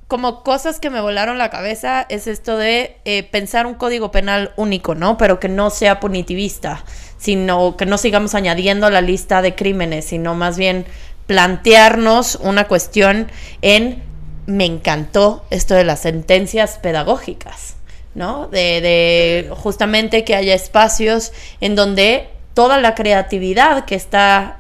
[0.09, 4.51] como cosas que me volaron la cabeza es esto de eh, pensar un código penal
[4.57, 5.19] único, ¿no?
[5.19, 6.83] Pero que no sea punitivista,
[7.19, 10.85] sino que no sigamos añadiendo la lista de crímenes, sino más bien
[11.27, 13.31] plantearnos una cuestión
[13.61, 14.01] en,
[14.47, 17.75] me encantó esto de las sentencias pedagógicas,
[18.15, 18.47] ¿no?
[18.47, 24.57] De, de justamente que haya espacios en donde toda la creatividad que está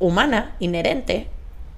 [0.00, 1.28] humana, inherente,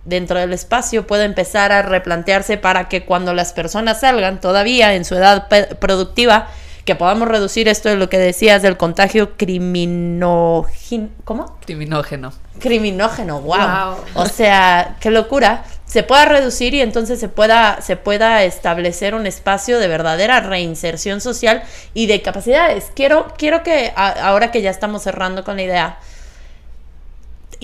[0.05, 5.05] dentro del espacio puede empezar a replantearse para que cuando las personas salgan todavía en
[5.05, 5.49] su edad
[5.79, 6.49] productiva,
[6.85, 11.09] que podamos reducir esto de lo que decías del contagio criminógeno.
[11.25, 11.59] ¿Cómo?
[11.65, 12.33] Criminógeno.
[12.59, 13.57] Criminógeno, wow.
[13.57, 13.97] wow.
[14.15, 15.65] O sea, qué locura.
[15.87, 21.21] Se pueda reducir y entonces se pueda, se pueda establecer un espacio de verdadera reinserción
[21.21, 21.63] social
[21.95, 22.91] y de capacidades.
[22.95, 25.99] Quiero, quiero que ahora que ya estamos cerrando con la idea,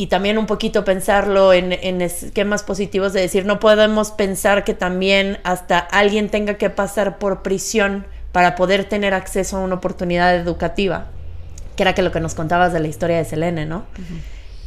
[0.01, 4.73] y también un poquito pensarlo en, en, esquemas positivos de decir, no podemos pensar que
[4.73, 10.35] también hasta alguien tenga que pasar por prisión para poder tener acceso a una oportunidad
[10.35, 11.09] educativa,
[11.77, 13.81] que era que lo que nos contabas de la historia de Selene, ¿no?
[13.99, 14.21] Uh -huh.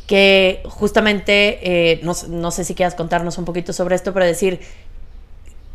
[0.06, 4.60] Que justamente, eh, no, no sé si quieras contarnos un poquito sobre esto, pero decir,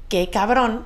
[0.08, 0.84] qué cabrón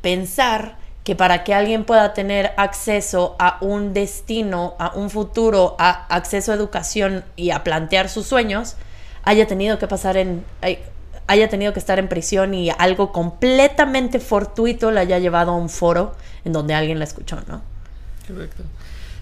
[0.00, 6.06] pensar que para que alguien pueda tener acceso a un destino, a un futuro, a
[6.14, 8.76] acceso a educación y a plantear sus sueños,
[9.24, 10.44] haya tenido que pasar en
[11.28, 15.68] haya tenido que estar en prisión y algo completamente fortuito le haya llevado a un
[15.68, 17.62] foro en donde alguien la escuchó, ¿no?
[18.26, 18.64] Correcto.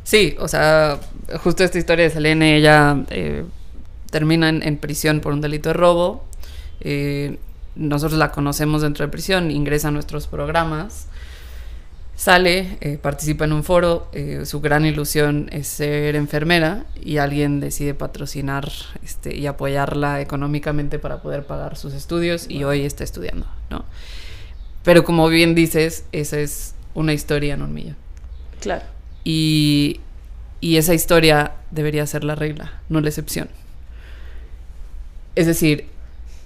[0.03, 0.99] Sí, o sea,
[1.43, 3.45] justo esta historia de Selene, ella eh,
[4.11, 6.25] termina en, en, prisión por un delito de robo.
[6.81, 7.39] Eh,
[7.77, 11.07] nosotros la conocemos dentro de prisión, ingresa a nuestros programas
[12.21, 17.61] sale, eh, participa en un foro, eh, su gran ilusión es ser enfermera y alguien
[17.61, 18.71] decide patrocinar
[19.03, 23.87] este, y apoyarla económicamente para poder pagar sus estudios y hoy está estudiando, ¿no?
[24.85, 27.97] Pero como bien dices, esa es una historia en un millón.
[28.61, 28.85] Claro.
[29.25, 30.03] Y,
[30.61, 33.49] y esa historia debería ser la regla, no la excepción.
[35.37, 35.87] Es decir,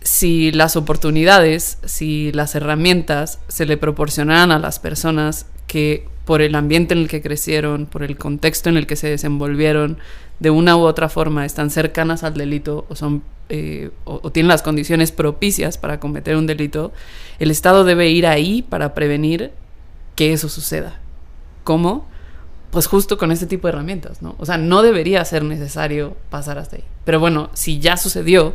[0.04, 6.54] si las oportunidades, si las herramientas se le proporcionaran a las personas que por el
[6.54, 9.98] ambiente en el que crecieron, por el contexto en el que se desenvolvieron,
[10.40, 14.62] de una u otra forma están cercanas al delito o son eh, o, tienen las
[14.62, 16.92] condiciones propicias para cometer un delito,
[17.38, 19.52] el Estado debe ir ahí para prevenir
[20.16, 21.00] que eso suceda.
[21.62, 22.06] ¿Cómo?
[22.70, 24.34] Pues justo con este tipo de herramientas, ¿no?
[24.38, 26.84] O sea, no debería ser necesario pasar hasta ahí.
[27.04, 28.54] Pero bueno, si ya sucedió,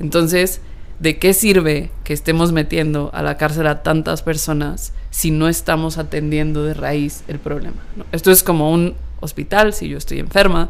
[0.00, 0.60] entonces
[1.02, 5.98] ¿de qué sirve que estemos metiendo a la cárcel a tantas personas si no estamos
[5.98, 7.76] atendiendo de raíz el problema?
[8.12, 10.68] Esto es como un hospital, si yo estoy enferma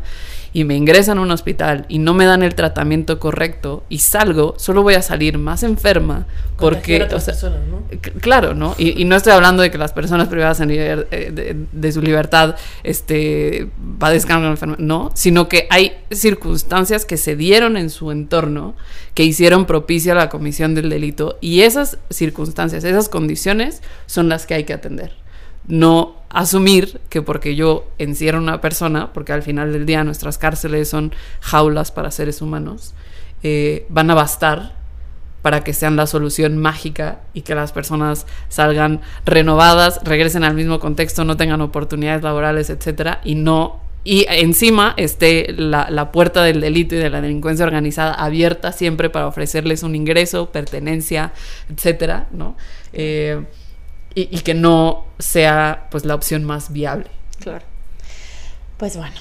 [0.53, 4.55] y me ingresan a un hospital y no me dan el tratamiento correcto y salgo,
[4.59, 6.27] solo voy a salir más enferma
[6.59, 7.03] porque...
[7.03, 7.83] O sea, personas, ¿no?
[8.21, 8.75] Claro, ¿no?
[8.79, 11.93] Y, y, no estoy hablando de que las personas privadas en liber, de, de, de,
[11.93, 17.91] su libertad este, padezcan una enfermedad, no, sino que hay circunstancias que se dieron en
[17.91, 18.75] su entorno
[19.15, 24.55] que hicieron propicia la comisión del delito y esas circunstancias, esas condiciones son las que
[24.55, 25.13] hay que atender.
[25.67, 30.39] No asumir que porque yo encierro a una persona, porque al final del día nuestras
[30.39, 32.95] cárceles son jaulas para seres humanos,
[33.43, 34.77] eh, van a bastar
[35.43, 40.79] para que sean la solución mágica y que las personas salgan renovadas, regresen al mismo
[40.79, 46.61] contexto, no tengan oportunidades laborales, etcétera, y no y encima esté la, la, puerta del
[46.61, 51.33] delito y de la delincuencia organizada abierta siempre para ofrecerles un ingreso, pertenencia,
[51.73, 52.57] etcétera, ¿no?
[52.93, 53.45] Eh,
[54.15, 57.07] y, y, que no sea pues la opción más viable.
[57.41, 57.65] Claro.
[58.77, 59.15] Pues bueno,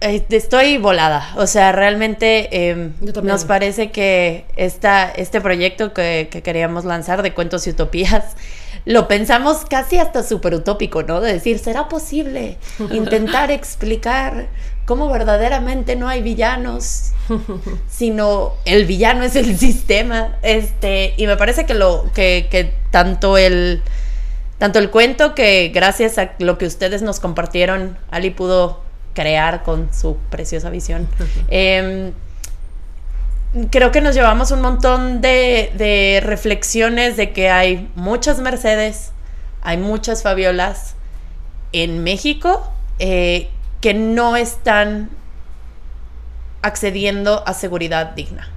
[0.00, 1.32] Eh, estoy volada.
[1.36, 7.34] O sea, realmente em, nos parece que esta, este proyecto que, que, queríamos lanzar de
[7.34, 8.36] cuentos y utopías,
[8.84, 11.20] lo pensamos casi hasta súper utópico, ¿no?
[11.20, 12.56] De decir, ¿será posible
[12.92, 14.46] intentar explicar
[14.84, 17.12] cómo verdaderamente no hay villanos,
[17.90, 20.36] sino el villano es el sistema?
[20.42, 23.82] Este, y me parece que lo, que, que tanto el
[24.58, 28.82] tanto el cuento que gracias a lo que ustedes nos compartieron, Ali pudo
[29.14, 31.08] crear con su preciosa visión.
[31.48, 32.12] Em,
[33.70, 39.12] creo que nos llevamos un montón de, reflexiones de que hay muchas Mercedes,
[39.62, 40.94] hay muchas Fabiolas
[41.72, 43.48] en México eh,
[43.80, 45.10] que no están
[46.62, 48.48] accediendo a seguridad digna.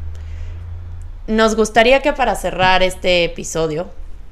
[1.28, 3.90] Nos gustaría que para cerrar este episodio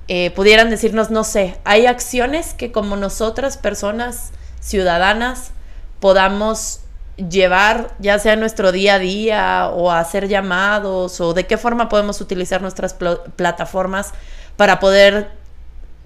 [0.08, 5.52] eh, pudieran decirnos, no sé, hay acciones que como nosotras, personas ciudadanas,
[6.00, 6.82] podamos
[7.18, 12.22] llevar ya sea nuestro día a día o hacer llamados o de qué forma podemos
[12.22, 14.14] utilizar nuestras plataformas
[14.56, 15.32] para poder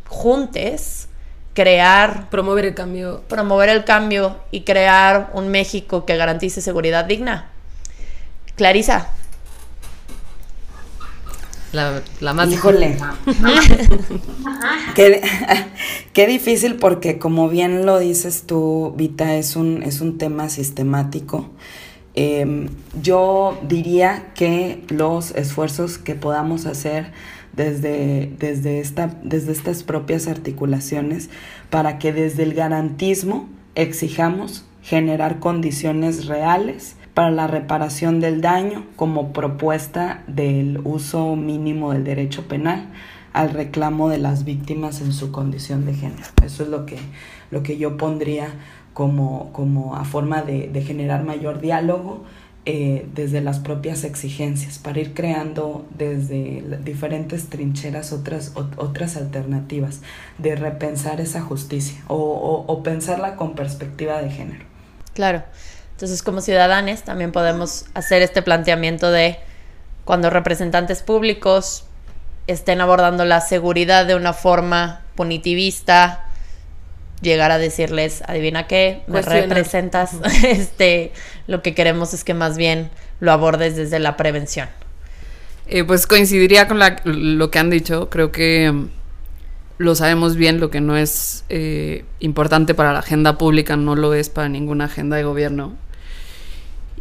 [0.08, 1.10] juntes
[1.54, 3.24] crear promover el cambio.
[3.28, 7.50] promover el cambio y crear un México que garantice seguridad digna.
[8.56, 9.10] Clarisa
[11.72, 12.98] la, la más Híjole.
[14.96, 15.22] qué,
[16.14, 21.50] qué, difícil porque como bien lo dices tú, Vita, es un, es un tema sistemático.
[22.14, 22.68] Em,
[23.02, 27.14] yo diría que los esfuerzos que podamos hacer
[27.54, 31.30] desde, desde, esta, desde estas propias articulaciones
[31.70, 39.34] para que desde el garantismo exijamos generar condiciones reales para la reparación del daño como
[39.34, 42.90] propuesta del uso mínimo del derecho penal
[43.34, 46.28] al reclamo de las víctimas en su condición de género.
[46.44, 46.98] Eso es lo que,
[47.50, 48.50] lo que yo pondría
[48.94, 52.24] como, como a forma de, generar mayor diálogo
[52.66, 60.02] eh, desde las propias exigencias, para ir creando desde diferentes trincheras otras, otras alternativas
[60.38, 64.66] de repensar esa justicia o, o pensarla con perspectiva de género.
[65.14, 65.44] Claro.
[66.02, 69.38] Entonces, como ciudadanos, también podemos hacer este planteamiento de
[70.04, 71.84] cuando representantes públicos
[72.48, 76.26] estén abordando la seguridad de una forma punitivista,
[77.22, 81.12] llegar a decirles, adivina qué, me representas, este,
[81.46, 82.90] lo que queremos es que más bien
[83.20, 84.70] lo abordes desde la prevención.
[85.68, 88.90] Eh, pues coincidiría con lo que han dicho, creo que mm,
[89.78, 94.16] lo sabemos bien, lo que no es eh, importante para la agenda pública no lo
[94.16, 95.78] es para ninguna agenda de gobierno.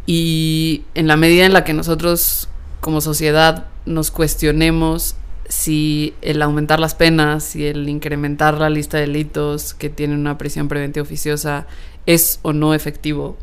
[0.05, 2.49] Y en la medida en la que nosotros
[2.79, 5.15] como sociedad nos cuestionemos
[5.47, 10.37] si el aumentar las penas y el incrementar la lista de delitos que tienen una
[10.37, 11.67] prisión preventiva oficiosa
[12.05, 13.37] es o no efectivo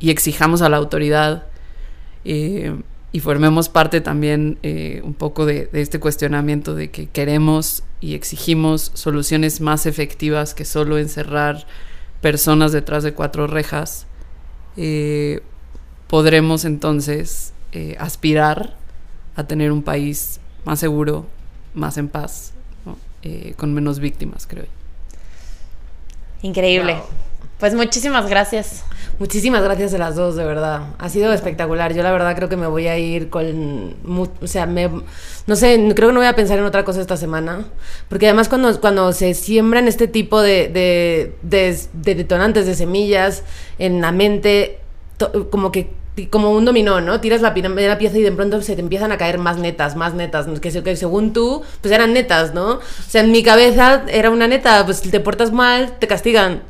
[0.00, 1.46] y exijamos a la autoridad
[2.24, 2.74] eh,
[3.12, 8.90] y formemos parte también eh, un poco de, este cuestionamiento de que queremos y exigimos
[8.94, 11.66] soluciones más efectivas que solo encerrar
[12.22, 14.06] personas detrás de cuatro rejas,
[14.76, 15.42] eh,
[16.12, 18.74] podremos entonces eh, aspirar
[19.34, 21.24] a tener un país más seguro,
[21.72, 22.52] más en paz,
[23.22, 24.66] eh, con menos víctimas, creo.
[26.42, 26.98] Increíble.
[27.58, 28.84] Pues muchísimas gracias.
[29.18, 30.82] Muchísimas gracias a las dos, de verdad.
[30.98, 31.94] Ha sido espectacular.
[31.94, 33.94] Yo la verdad creo que me voy a ir con...
[34.42, 34.90] O sea, me,
[35.46, 37.64] no sé, creo que no voy a pensar en otra cosa esta semana.
[38.10, 43.44] Porque además cuando, cuando se siembran este tipo de, de, de detonantes, de semillas
[43.78, 44.81] en la mente,
[45.50, 45.90] como que
[46.28, 47.20] como un dominó, ¿no?
[47.20, 50.12] Tiras la primera pieza y de pronto se te empiezan a caer más netas, más
[50.12, 52.74] netas, que, que según tú, pues eran netas, ¿no?
[52.74, 56.62] O sea, en mi cabeza era una neta, pues te portas mal, te castigan.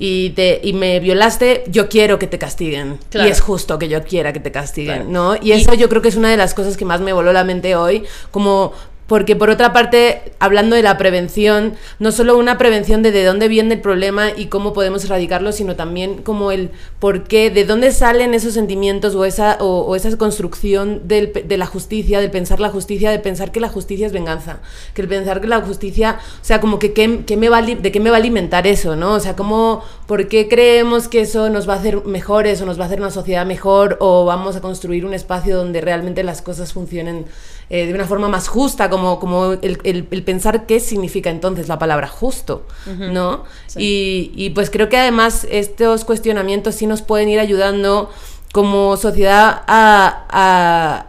[0.00, 3.00] Y, te, y me violaste, yo quiero que te castiguen.
[3.12, 5.34] Y es justo que yo quiera que te castiguen, ¿no?
[5.40, 7.42] Y eso yo creo que es una de las cosas que más me voló la
[7.42, 8.72] mente hoy, como
[9.08, 13.48] porque por otra parte, hablando de la prevención, no solo una prevención de de dónde
[13.48, 17.90] viene el problema y cómo podemos erradicarlo, sino también como el por qué, de dónde
[17.90, 22.68] salen esos sentimientos o esa, o, esa construcción del, de la justicia, de pensar la
[22.68, 24.60] justicia, de pensar que la justicia es venganza,
[24.94, 28.00] que el pensar que la justicia, o sea, como que, ¿qué, me va, de qué
[28.00, 29.14] me va a alimentar eso, ¿no?
[29.14, 32.78] O sea, como, ¿por qué creemos que eso nos va a hacer mejores o nos
[32.78, 36.42] va a hacer una sociedad mejor o vamos a construir un espacio donde realmente las
[36.42, 37.24] cosas funcionen
[37.70, 41.78] eh, de una forma más justa, como, como el, el, pensar qué significa entonces la
[41.78, 43.44] palabra justo, ¿no?
[43.76, 48.10] Y, y, pues creo que además estos cuestionamientos sí nos pueden ir ayudando
[48.52, 51.08] como sociedad a,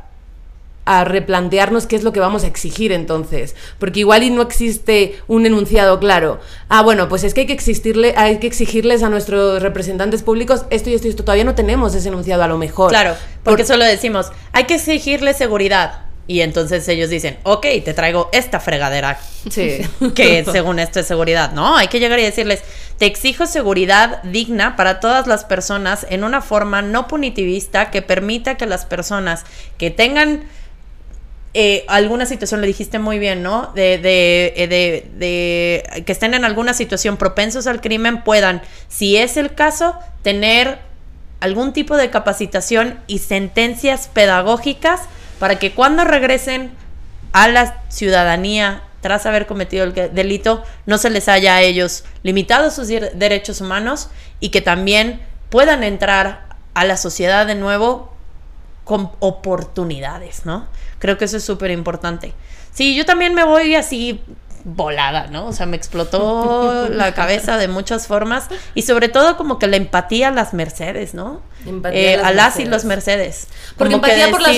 [0.89, 3.55] a replantearnos qué es lo que vamos a exigir entonces.
[3.77, 6.39] Porque igual y no existe un enunciado claro.
[6.67, 10.65] Ah, bueno, pues es que hay que, existirle, hay que exigirles a nuestros representantes públicos
[10.71, 11.23] esto y esto y esto.
[11.23, 12.89] Todavía no tenemos ese enunciado a lo mejor.
[12.89, 16.08] Claro, porque solo decimos, hay que exigirle seguridad.
[16.29, 19.19] Y entonces ellos dicen, ok, te traigo esta fregadera.
[19.49, 19.81] Sí.
[20.13, 21.53] Que según esto es seguridad.
[21.53, 22.61] No, hay que llegar y decirles,
[22.99, 28.57] te exijo seguridad digna para todas las personas en una forma no punitivista que permita
[28.57, 29.43] que las personas
[29.79, 30.43] que tengan
[31.55, 33.71] eh, alguna situación, lo dijiste muy bien, ¿no?
[33.73, 39.17] De, de, eh, de, de, que estén en alguna situación propensos al crimen puedan, si
[39.17, 40.77] es el caso, tener
[41.39, 45.01] algún tipo de capacitación y sentencias pedagógicas
[45.39, 46.71] para que cuando regresen
[47.31, 52.69] a la ciudadanía tras haber cometido el delito, no se les haya a ellos limitado
[52.69, 54.09] sus derechos humanos
[54.39, 58.13] y que también puedan entrar a la sociedad de nuevo
[58.83, 60.67] con oportunidades, ¿no?
[60.99, 62.33] Creo que eso es súper importante.
[62.73, 64.21] Sí, yo también me voy así
[64.63, 65.47] volada, ¿no?
[65.47, 69.77] O sea, me explotó la cabeza de muchas formas y sobre todo como que la
[69.77, 71.41] empatía a las Mercedes, ¿no?
[71.91, 73.47] Eh, a, las y los Mercedes.
[73.77, 74.55] Porque empatía por, las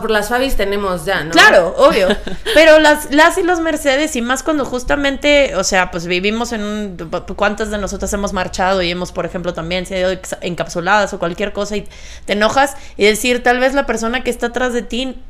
[0.00, 1.30] por las Fabis tenemos ya, ¿no?
[1.30, 2.08] Claro, obvio.
[2.54, 6.62] Pero las, las y los Mercedes, y más cuando justamente, o sea, pues vivimos en
[6.62, 7.10] un...
[7.36, 10.10] ¿Cuántas de nosotras hemos marchado y hemos, por ejemplo, también sido
[10.42, 11.88] encapsuladas o cualquier cosa y
[12.26, 15.22] te enojas y decir, tal vez la persona que está atrás de ti,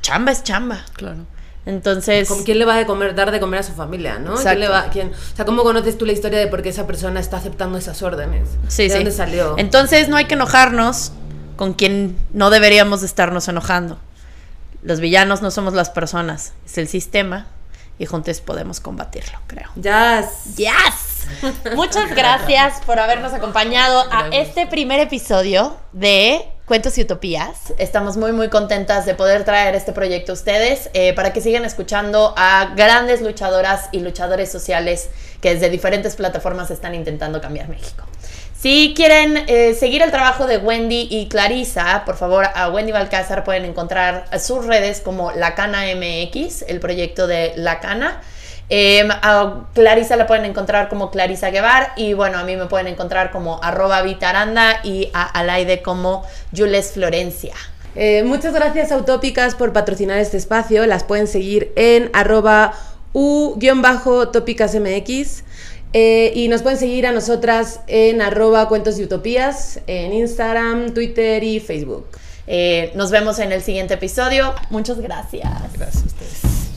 [0.00, 0.84] chamba es chamba.
[0.94, 1.26] Claro.
[1.64, 2.28] Entonces.
[2.28, 4.34] ¿Con quién le va a comer, dar de comer a su familia, no?
[4.34, 6.86] ¿Quién le va, quién, o sea, ¿cómo conoces tú la historia de por qué esa
[6.86, 8.48] persona está aceptando esas órdenes?
[8.68, 8.94] Sí, ¿De sí.
[8.96, 9.54] dónde salió?
[9.58, 11.12] Entonces no hay que enojarnos
[11.56, 13.98] con quien no deberíamos estarnos enojando.
[14.82, 17.46] Los villanos no somos las personas, es el sistema
[17.98, 19.70] y juntos podemos combatirlo, creo.
[19.76, 20.56] Yes.
[20.56, 21.76] Yes.
[21.76, 27.74] Muchas gracias por habernos acompañado a este primer episodio de Cuentos y Utopías.
[27.76, 31.64] Estamos muy, muy contentas de poder traer este proyecto a ustedes eh, para que sigan
[31.64, 35.10] escuchando a grandes luchadoras y luchadores sociales
[35.40, 38.04] que desde diferentes plataformas están intentando cambiar México.
[38.56, 43.42] Si quieren eh, seguir el trabajo de Wendy y Clarisa, por favor, a Wendy Balcázar
[43.42, 48.22] pueden encontrar sus redes como La Cana MX, el proyecto de La Cana.
[48.74, 52.86] Eh, a Clarisa la pueden encontrar como Clarisa Guevar y bueno, a mí me pueden
[52.86, 56.24] encontrar como arroba Vitaranda y a Alaide como
[56.56, 57.52] Jules Florencia.
[57.96, 60.86] Eh, muchas gracias a Utópicas por patrocinar este espacio.
[60.86, 62.72] Las pueden seguir en arroba
[63.12, 65.44] u-tópicasmx.
[65.92, 71.44] Eh, y nos pueden seguir a nosotras en arroba cuentos y utopías en Instagram, Twitter
[71.44, 72.06] y Facebook.
[72.46, 74.54] Eh, nos vemos en el siguiente episodio.
[74.70, 75.52] Muchas gracias.
[75.76, 76.71] Gracias a ustedes.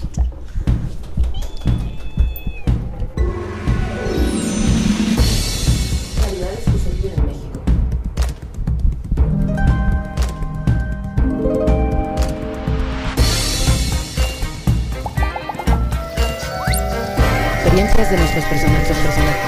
[17.76, 18.88] Experiencias de nuestros personajes.
[18.88, 19.45] personajes.